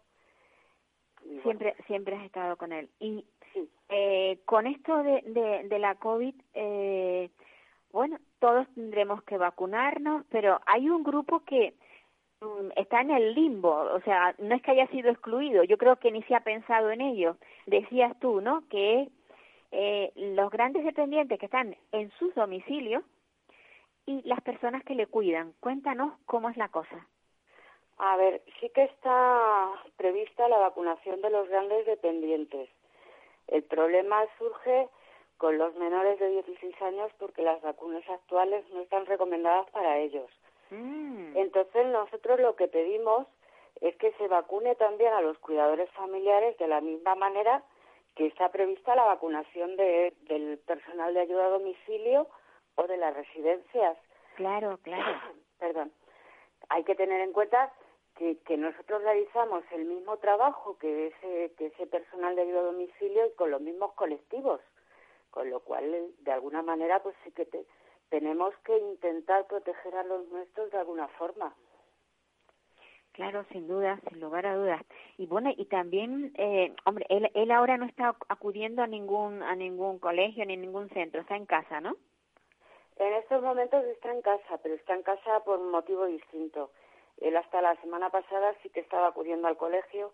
[1.24, 2.88] Y bueno, Siempre, siempre has estado con él.
[3.00, 3.24] Y
[3.88, 5.22] eh, con esto de,
[5.68, 7.30] de, la COVID, eh,
[7.92, 11.74] bueno, todos tendremos que vacunarnos, pero hay un grupo que
[12.40, 15.96] mm, está en el limbo, o sea, no es que haya sido excluido, yo creo
[15.96, 17.36] que ni se ha pensado en ello.
[17.66, 18.68] Decías tú, ¿no?
[18.68, 19.08] Que
[19.70, 23.02] eh, los grandes dependientes que están en sus domicilios
[24.06, 25.52] y las personas que le cuidan.
[25.60, 27.06] Cuéntanos cómo es la cosa.
[27.98, 32.70] A ver, sí que está prevista la vacunación de los grandes dependientes.
[33.48, 34.88] El problema surge
[35.36, 40.28] con los menores de 16 años porque las vacunas actuales no están recomendadas para ellos.
[40.70, 43.26] Mm, Entonces nosotros lo que pedimos
[43.80, 47.62] es que se vacune también a los cuidadores familiares de la misma manera
[48.16, 52.26] que está prevista la vacunación de- del personal de ayuda a domicilio
[52.74, 53.96] o de las residencias.
[54.34, 55.04] claro, claro.
[55.58, 55.92] Perdón.
[56.68, 57.72] Hay que tener en cuenta
[58.18, 62.64] que, que nosotros realizamos el mismo trabajo que ese, que ese personal de ayuda a
[62.64, 64.60] domicilio y con los mismos colectivos,
[65.30, 67.66] con lo cual, de alguna manera, pues sí que te-
[68.10, 71.54] tenemos que intentar proteger a los nuestros de alguna forma.
[73.12, 74.82] Claro, sin duda, sin lugar a dudas.
[75.16, 79.56] Y bueno, y también, eh, hombre, él, él ahora no está acudiendo a ningún a
[79.56, 81.96] ningún colegio ni ningún centro, está en casa, ¿no?
[82.96, 86.70] En estos momentos está en casa, pero está en casa por un motivo distinto.
[87.20, 90.12] Él hasta la semana pasada sí que estaba acudiendo al colegio,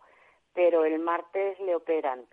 [0.55, 2.27] pero el martes le operan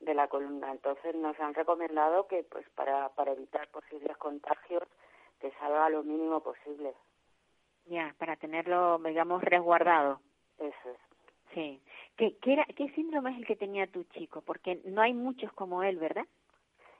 [0.00, 0.70] de la columna.
[0.70, 4.82] Entonces nos han recomendado que, pues, para, para evitar posibles contagios,
[5.40, 6.94] que salga lo mínimo posible.
[7.86, 10.20] Ya, para tenerlo, digamos, resguardado.
[10.58, 10.98] Eso es.
[11.54, 11.82] Sí.
[12.16, 14.42] ¿Qué, qué, era, ¿Qué síndrome es el que tenía tu chico?
[14.42, 16.26] Porque no hay muchos como él, ¿verdad?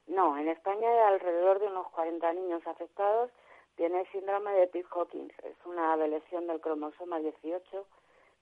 [0.06, 3.30] No, en España hay alrededor de unos 40 niños afectados.
[3.78, 5.32] Tiene síndrome de Pitt-Hawkins.
[5.44, 7.86] Es una lesión del cromosoma 18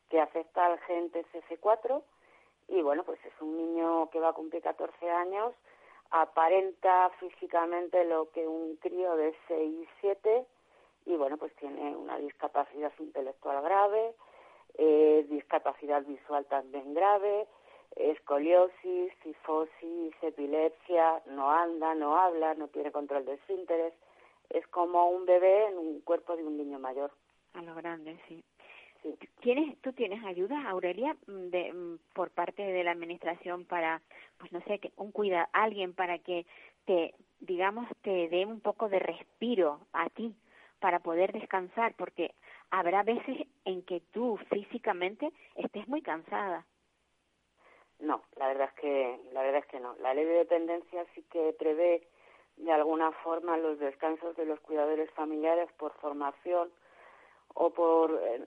[0.08, 2.02] que afecta al gen TCF4
[2.68, 5.52] y bueno, pues es un niño que va a cumplir 14 años,
[6.10, 10.46] aparenta físicamente lo que un crío de 6, 7
[11.04, 14.14] y bueno, pues tiene una discapacidad intelectual grave,
[14.78, 17.46] eh, discapacidad visual también grave,
[17.94, 23.92] escoliosis, cifosis, epilepsia, no anda, no habla, no tiene control de esfínteres,
[24.50, 27.10] es como un bebé en un cuerpo de un niño mayor.
[27.54, 28.42] A lo grande, sí.
[29.02, 29.14] Sí.
[29.40, 34.00] ¿Tienes, ¿Tú tienes ayuda, Aurelia, de, por parte de la administración para,
[34.38, 36.46] pues no sé, que un cuida, alguien para que
[36.86, 40.34] te, digamos, te dé un poco de respiro a ti
[40.80, 41.94] para poder descansar?
[41.94, 42.34] Porque
[42.70, 46.64] habrá veces en que tú físicamente estés muy cansada.
[47.98, 49.94] No, la verdad es que la verdad es que no.
[50.00, 52.06] La ley de dependencia sí que prevé
[52.56, 56.70] de alguna forma los descansos de los cuidadores familiares por formación
[57.54, 58.46] o por eh,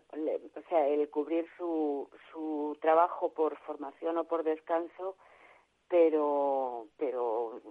[0.56, 5.16] o sea, el cubrir su su trabajo por formación o por descanso,
[5.88, 7.62] pero pero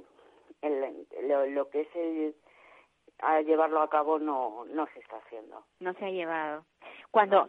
[0.62, 2.34] lo, que es el,
[3.18, 5.64] a llevarlo a cabo no no se está haciendo.
[5.80, 6.64] No se ha llevado.
[7.11, 7.49] Cuando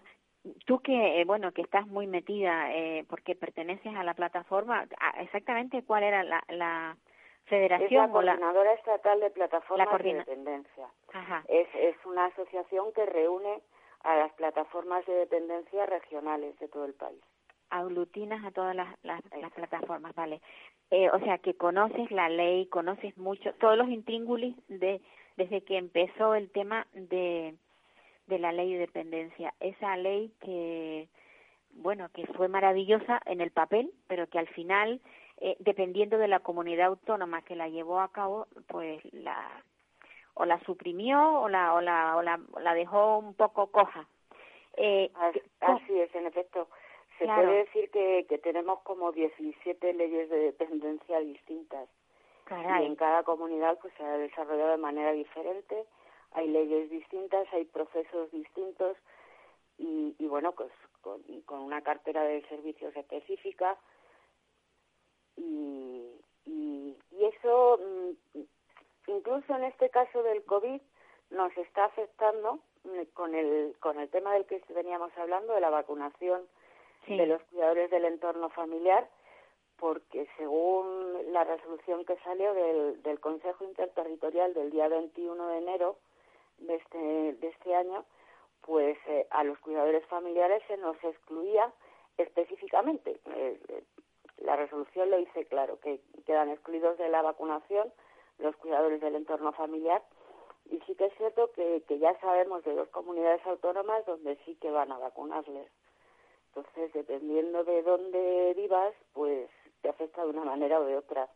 [0.65, 4.87] tú que eh, bueno que estás muy metida eh, porque perteneces a la plataforma,
[5.19, 6.97] exactamente cuál era la, la
[7.49, 10.87] federación es la coordinadora estatal de plataformas de dependencia.
[11.13, 11.43] Ajá.
[11.47, 13.61] Es es una asociación que reúne
[14.03, 17.21] a las plataformas de dependencia regionales de todo el país.
[17.69, 19.21] Aglutinas a todas las, las,
[19.53, 20.41] plataformas, vale.
[20.89, 25.01] Eh, o sea, que conoces la ley, conoces mucho, todos los intríngulis de,
[25.37, 27.55] desde que empezó el tema de,
[28.25, 29.53] de la ley de dependencia.
[29.59, 31.09] Esa ley que,
[31.71, 34.99] bueno, que fue maravillosa en el papel, pero que al final,
[35.41, 39.63] eh, dependiendo de la comunidad autónoma que la llevó a cabo, pues la
[40.33, 44.05] o la suprimió o la o la o la, dejó un poco coja.
[44.75, 45.09] Eh,
[45.61, 46.67] así, es, en efecto.
[47.17, 51.89] Se puede decir que, que tenemos como 17 leyes de dependencia distintas.
[52.49, 55.85] Y en cada comunidad pues se ha desarrollado de manera diferente,
[56.31, 58.97] hay leyes distintas, hay procesos distintos
[59.77, 60.71] y, y bueno, pues
[61.01, 63.77] con, con, una cartera de servicios específica
[65.39, 67.79] y, y, y eso
[68.33, 68.39] mm,
[69.07, 70.81] incluso en este caso del COVID
[71.31, 75.69] nos está afectando mm, con el, con el tema del que veníamos hablando, de la
[75.69, 76.41] vacunación
[77.07, 79.09] de los cuidadores del entorno familiar,
[79.79, 85.95] porque según la resolución que salió del, del Consejo Interterritorial del día 21 de enero
[86.59, 86.97] de este,
[87.33, 88.05] de este año,
[88.61, 91.71] pues eh, a los cuidadores familiares se nos excluía
[92.17, 93.19] específicamente.
[93.35, 93.59] Eh,
[94.41, 97.91] la resolución lo dice claro, que quedan excluidos de la vacunación
[98.39, 100.01] los cuidadores del entorno familiar.
[100.71, 104.55] Y sí que es cierto que, que ya sabemos de dos comunidades autónomas donde sí
[104.55, 105.67] que van a vacunarles.
[106.47, 109.49] Entonces, dependiendo de dónde vivas, pues
[109.81, 111.27] te afecta de una manera o de otra.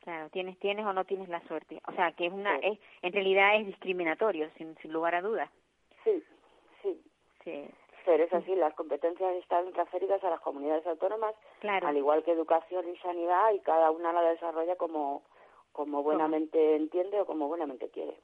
[0.00, 1.80] Claro, tienes tienes o no tienes la suerte.
[1.86, 5.50] O sea, que es una es en realidad es discriminatorio sin sin lugar a dudas.
[6.04, 6.22] Sí,
[6.82, 7.02] sí.
[7.44, 7.70] Sí.
[8.04, 11.86] Pero es así, las competencias están transferidas a las comunidades autónomas, claro.
[11.86, 15.22] al igual que educación y sanidad, y cada una la desarrolla como
[15.72, 18.16] como buenamente entiende o como buenamente quiere.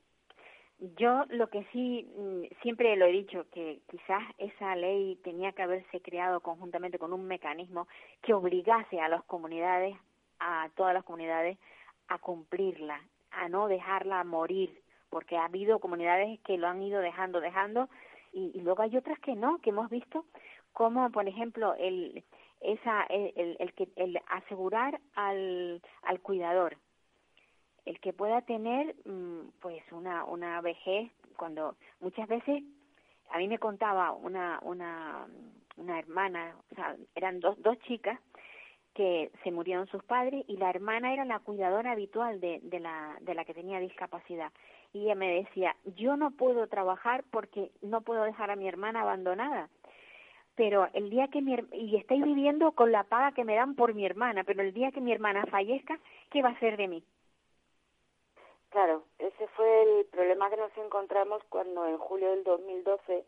[0.79, 5.63] Yo lo que sí mm, siempre lo he dicho que quizás esa ley tenía que
[5.63, 7.89] haberse creado conjuntamente con un mecanismo
[8.23, 9.97] que obligase a las comunidades,
[10.39, 11.57] a todas las comunidades,
[12.09, 13.01] a cumplirla,
[13.31, 17.89] a no dejarla morir, porque ha habido comunidades que lo han ido dejando, dejando,
[18.33, 20.25] y, y luego hay otras que no, que hemos visto
[20.73, 22.23] como, por ejemplo, el
[22.61, 26.77] esa el, el, que el asegurar al al cuidador.
[27.85, 32.63] El que pueda tener mm, pues una una vejez cuando muchas veces
[33.31, 35.27] a mí me contaba una una
[35.77, 38.19] una hermana o sea eran dos dos chicas
[38.97, 43.17] que se murieron sus padres y la hermana era la cuidadora habitual de, de la
[43.21, 44.51] de la que tenía discapacidad.
[44.93, 49.03] Y ella me decía yo no puedo trabajar porque no puedo dejar a mi hermana
[49.03, 49.69] abandonada.
[50.55, 53.95] Pero el día que mi y estoy viviendo con la paga que me dan por
[53.95, 55.99] mi hermana pero el día que mi hermana fallezca
[56.31, 57.05] qué va a ser de mí
[58.71, 63.25] Claro, ese fue el problema que nos encontramos cuando en julio del 2012,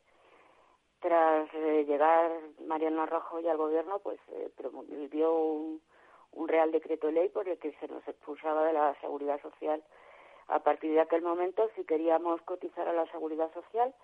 [1.01, 2.31] tras eh, llegar
[2.67, 4.51] Mariano Rajoy al gobierno, pues eh,
[5.11, 5.81] dio un,
[6.33, 9.83] un Real Decreto Ley por el que se nos expulsaba de la seguridad social.
[10.49, 13.95] A partir de aquel momento, si queríamos cotizar a la seguridad social,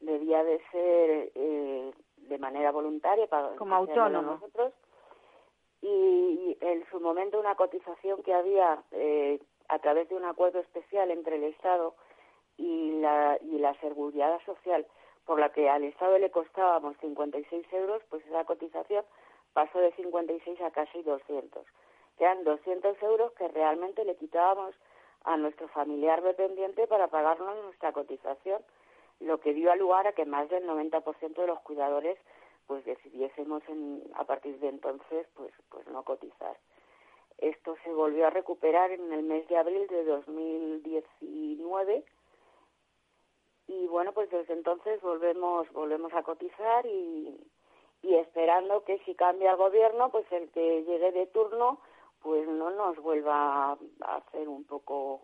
[0.00, 4.72] debía de ser eh, de manera voluntaria para como autónomo nosotros
[5.80, 9.38] y, en su momento una cotización que había eh,
[9.68, 11.94] a través de un acuerdo especial entre el Estado
[12.56, 14.86] y la, y la Seguridad Social,
[15.26, 19.04] por la que al Estado le costábamos 56 euros, pues esa cotización
[19.52, 21.64] pasó de 56 a casi 200.
[22.18, 24.74] Quedan 200 euros que realmente le quitábamos
[25.24, 28.62] a nuestro familiar dependiente para pagarnos nuestra cotización,
[29.20, 32.18] lo que dio lugar a que más del 90% de los cuidadores
[32.66, 36.56] pues decidiésemos en, a partir de entonces pues pues no cotizar.
[37.38, 42.04] Esto se volvió a recuperar en el mes de abril de 2019
[43.66, 47.40] y bueno, pues desde entonces volvemos volvemos a cotizar y,
[48.02, 51.80] y esperando que si cambia el gobierno, pues el que llegue de turno
[52.20, 55.20] pues no nos vuelva a hacer un poco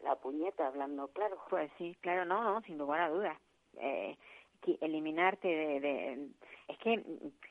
[0.00, 1.38] la puñeta, hablando claro.
[1.48, 3.38] Pues sí, claro, no, no, sin lugar a dudas.
[3.78, 4.16] Eh,
[4.80, 6.28] eliminarte de, de,
[6.68, 6.94] es que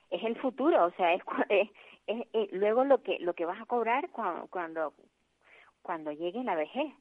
[0.10, 1.24] es el futuro o sea es,
[2.08, 4.94] es, luego lo que lo que vas a cobrar cuando cuando,
[5.82, 6.92] cuando llegue la vejez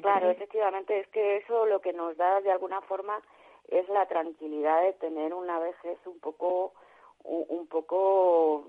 [0.00, 3.20] claro efectivamente es que eso lo que nos da de alguna forma
[3.68, 6.72] es la tranquilidad de tener una vejez un poco
[7.24, 8.66] un, poco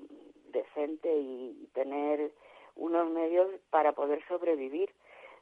[0.51, 2.31] decente y tener
[2.75, 4.91] unos medios para poder sobrevivir.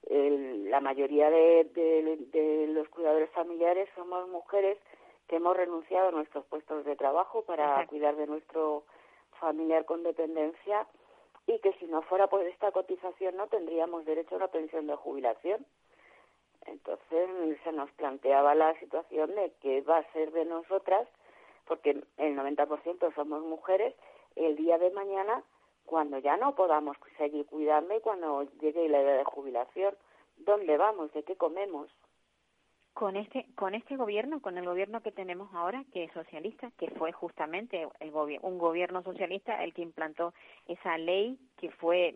[0.09, 4.77] La mayoría de, los cuidadores familiares somos mujeres
[5.27, 8.83] que hemos renunciado a nuestros puestos de trabajo para cuidar de nuestro
[9.39, 10.87] familiar con dependencia
[11.47, 14.95] y que si no fuera por esta cotización no tendríamos derecho a una pensión de
[14.95, 15.65] jubilación.
[16.65, 17.29] Entonces
[17.63, 21.07] se nos planteaba la situación de que va a ser de nosotras,
[21.65, 23.95] porque el 90% somos mujeres,
[24.35, 25.43] el día de mañana
[25.85, 29.95] cuando ya no podamos seguir cuidando y cuando llegue la edad de jubilación.
[30.37, 31.11] ¿Dónde vamos?
[31.13, 31.89] ¿De qué comemos?
[32.93, 36.89] Con este, con este gobierno, con el gobierno que tenemos ahora, que es socialista, que
[36.91, 38.11] fue justamente el
[38.41, 40.33] un gobierno socialista el que implantó
[40.67, 42.15] esa ley, que fue,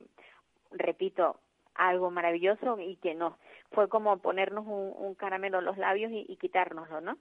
[0.72, 1.40] repito,
[1.76, 3.38] algo maravilloso y que no,
[3.72, 7.18] fue como ponernos un, caramelo en los labios y, y quitárnoslo, ¿no?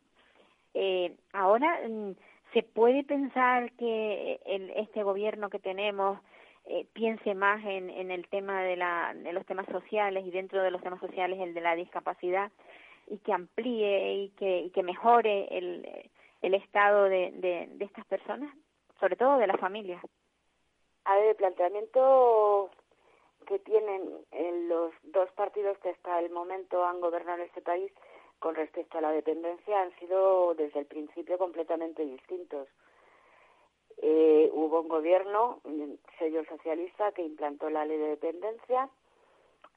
[0.75, 2.13] Eh, ahora mm,
[2.53, 6.19] se puede pensar que el, este gobierno que tenemos
[6.67, 10.63] eh, piense más en, en el tema de, la, de los temas sociales y dentro
[10.63, 12.51] de los temas sociales el de la discapacidad
[13.07, 16.11] y que amplíe y que, y que mejore el,
[16.43, 18.55] el estado de, de, estas personas,
[19.01, 20.03] sobre todo de las familias.
[21.05, 22.71] A ver, el planteamiento
[23.47, 27.93] que tienen en los dos partidos que hasta el momento han gobernado este país
[28.39, 32.69] con respecto a la dependencia han sido desde el principio completamente distintos.
[33.99, 35.61] Eh, hubo un gobierno,
[36.19, 38.91] sello socialista, que implantó la ley de dependencia.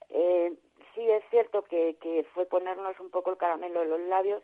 [0.09, 0.53] Eh,
[0.97, 4.43] sí es cierto que, que fue ponernos un poco el caramelo en los labios.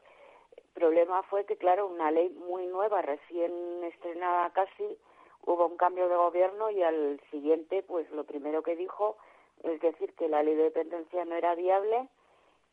[0.56, 3.52] El problema fue que, claro, una ley muy nueva, recién
[3.84, 4.98] estrenada casi,
[5.46, 9.18] hubo un cambio de gobierno y al siguiente, pues lo primero que dijo
[9.64, 12.08] es decir que la ley de dependencia no era viable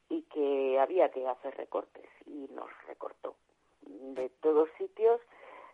[0.08, 3.34] y que había que hacer recortes y nos recortó
[3.82, 5.20] de todos sitios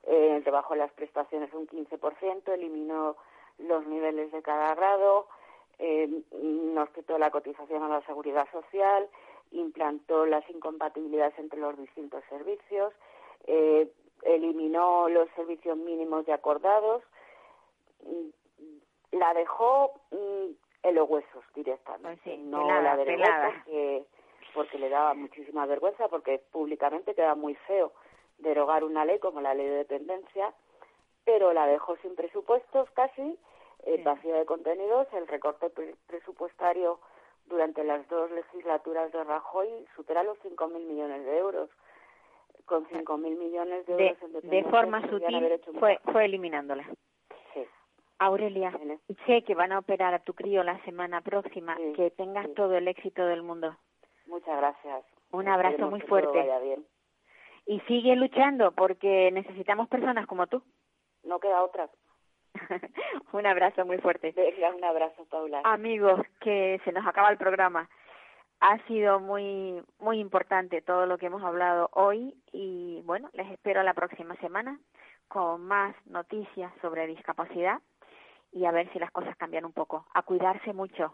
[0.05, 3.17] eh, debajo de las prestaciones un 15%, eliminó
[3.59, 5.27] los niveles de cada grado,
[5.79, 9.09] eh, nos quitó la cotización a la seguridad social,
[9.53, 12.93] implantó las incompatibilidades entre los distintos servicios,
[13.47, 13.91] eh,
[14.23, 17.03] eliminó los servicios mínimos ya acordados,
[18.03, 20.51] mm, la dejó mm,
[20.83, 24.05] en los huesos directamente, pues no la derogó porque,
[24.55, 27.93] porque le daba muchísima vergüenza, porque públicamente queda muy feo
[28.39, 30.53] derogar una ley como la ley de dependencia,
[31.25, 33.39] pero la dejó sin presupuestos casi,
[33.87, 35.71] eh, vacía de contenidos, el recorte
[36.07, 36.99] presupuestario
[37.47, 41.71] durante las dos legislaturas de Rajoy supera los 5.000 millones de euros.
[42.65, 46.85] Con 5.000 millones de euros de, forma sutil fue, fue eliminándola.
[47.55, 47.65] Sí.
[48.19, 48.77] Aurelia,
[49.25, 51.77] sé que van a operar a tu crío la semana próxima.
[51.95, 53.77] que tengas todo el éxito del mundo.
[54.27, 55.05] Muchas gracias.
[55.31, 56.43] Un abrazo muy fuerte.
[56.63, 56.85] bien
[57.67, 60.63] y sigue luchando porque necesitamos personas como tú.
[61.25, 61.91] No queda otra.
[63.33, 64.35] un abrazo muy fuerte.
[64.77, 65.61] un abrazo, Paula.
[65.65, 67.89] Amigos, que se nos acaba el programa.
[68.61, 73.83] Ha sido muy muy importante todo lo que hemos hablado hoy y bueno, les espero
[73.83, 74.79] la próxima semana
[75.29, 77.81] con más noticias sobre discapacidad
[78.53, 80.07] y a ver si las cosas cambian un poco.
[80.15, 81.13] A cuidarse mucho,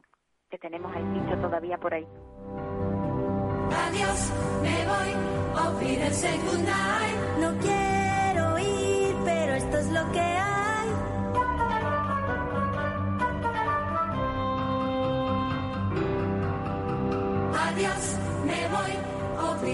[0.51, 2.07] que tenemos el bicho todavía por ahí.
[3.73, 4.33] Adiós,
[4.63, 5.33] me voy
[7.39, 10.32] no quiero ir, pero esto es lo que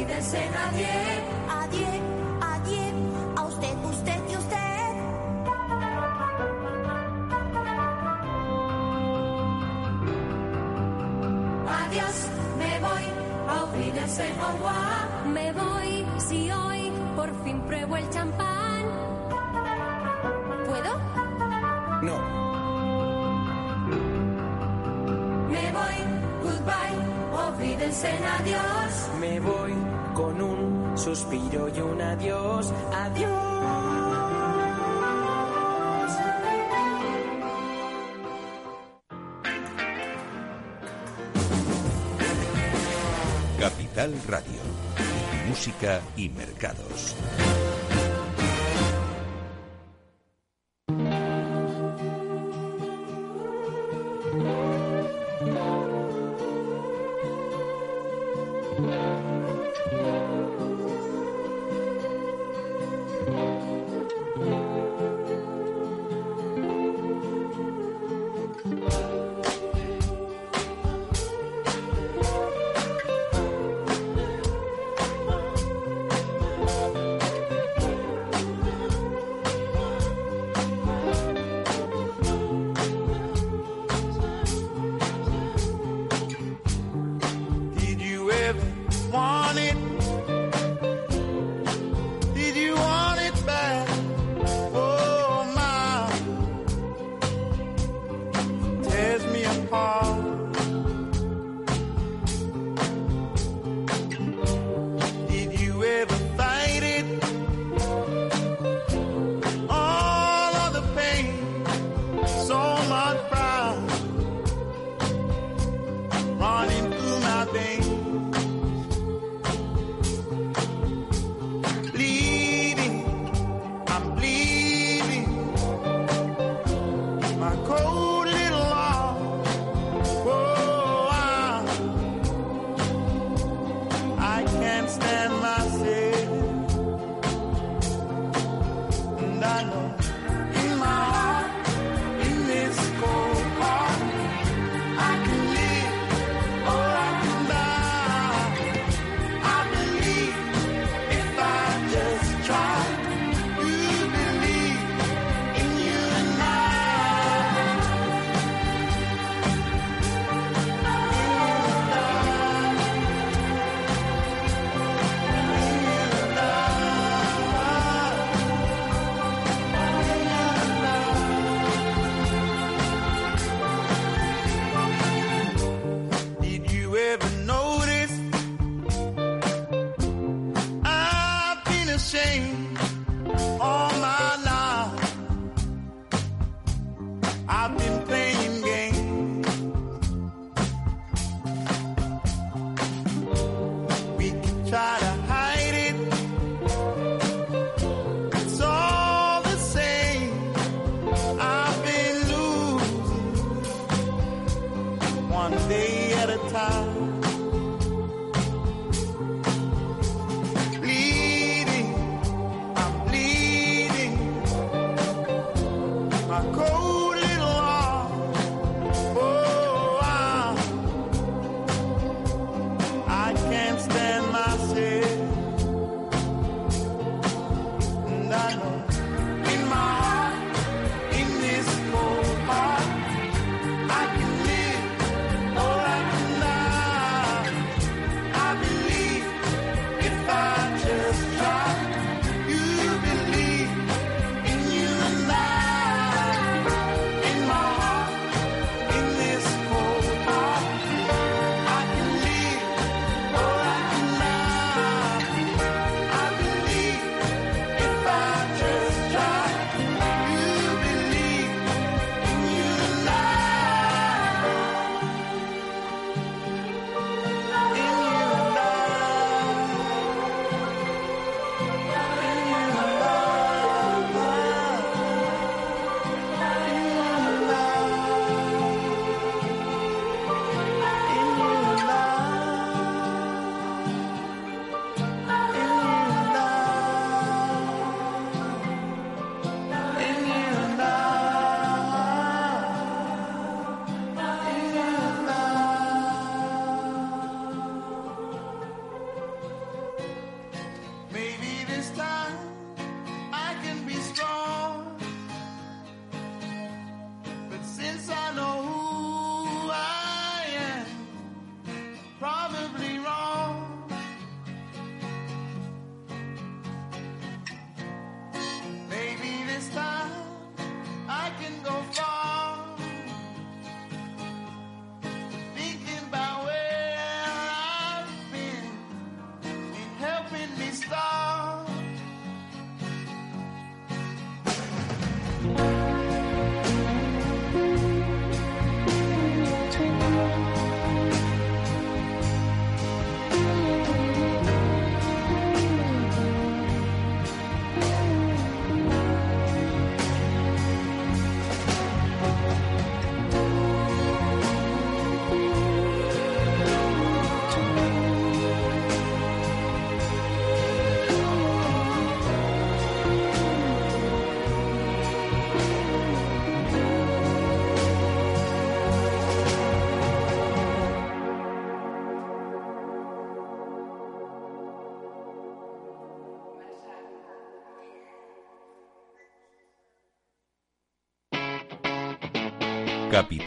[0.08, 0.88] olvídense nadie.
[1.48, 2.00] Adiós,
[2.40, 2.94] adiós,
[3.36, 4.94] a usted, usted y usted.
[11.82, 12.16] Adiós,
[12.58, 13.04] me voy,
[13.62, 18.84] olvídense, au me voy si hoy por fin pruebo el champán.
[20.66, 20.92] ¿Puedo?
[22.02, 22.16] No.
[25.50, 25.98] Me voy,
[26.42, 26.96] goodbye,
[27.46, 29.10] olvídense en adiós.
[29.20, 29.87] Me voy
[30.18, 33.30] con un suspiro y un adiós, adiós.
[43.60, 44.88] Capital Radio
[45.48, 47.16] música y mercados.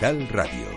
[0.02, 0.71] Capital Radio.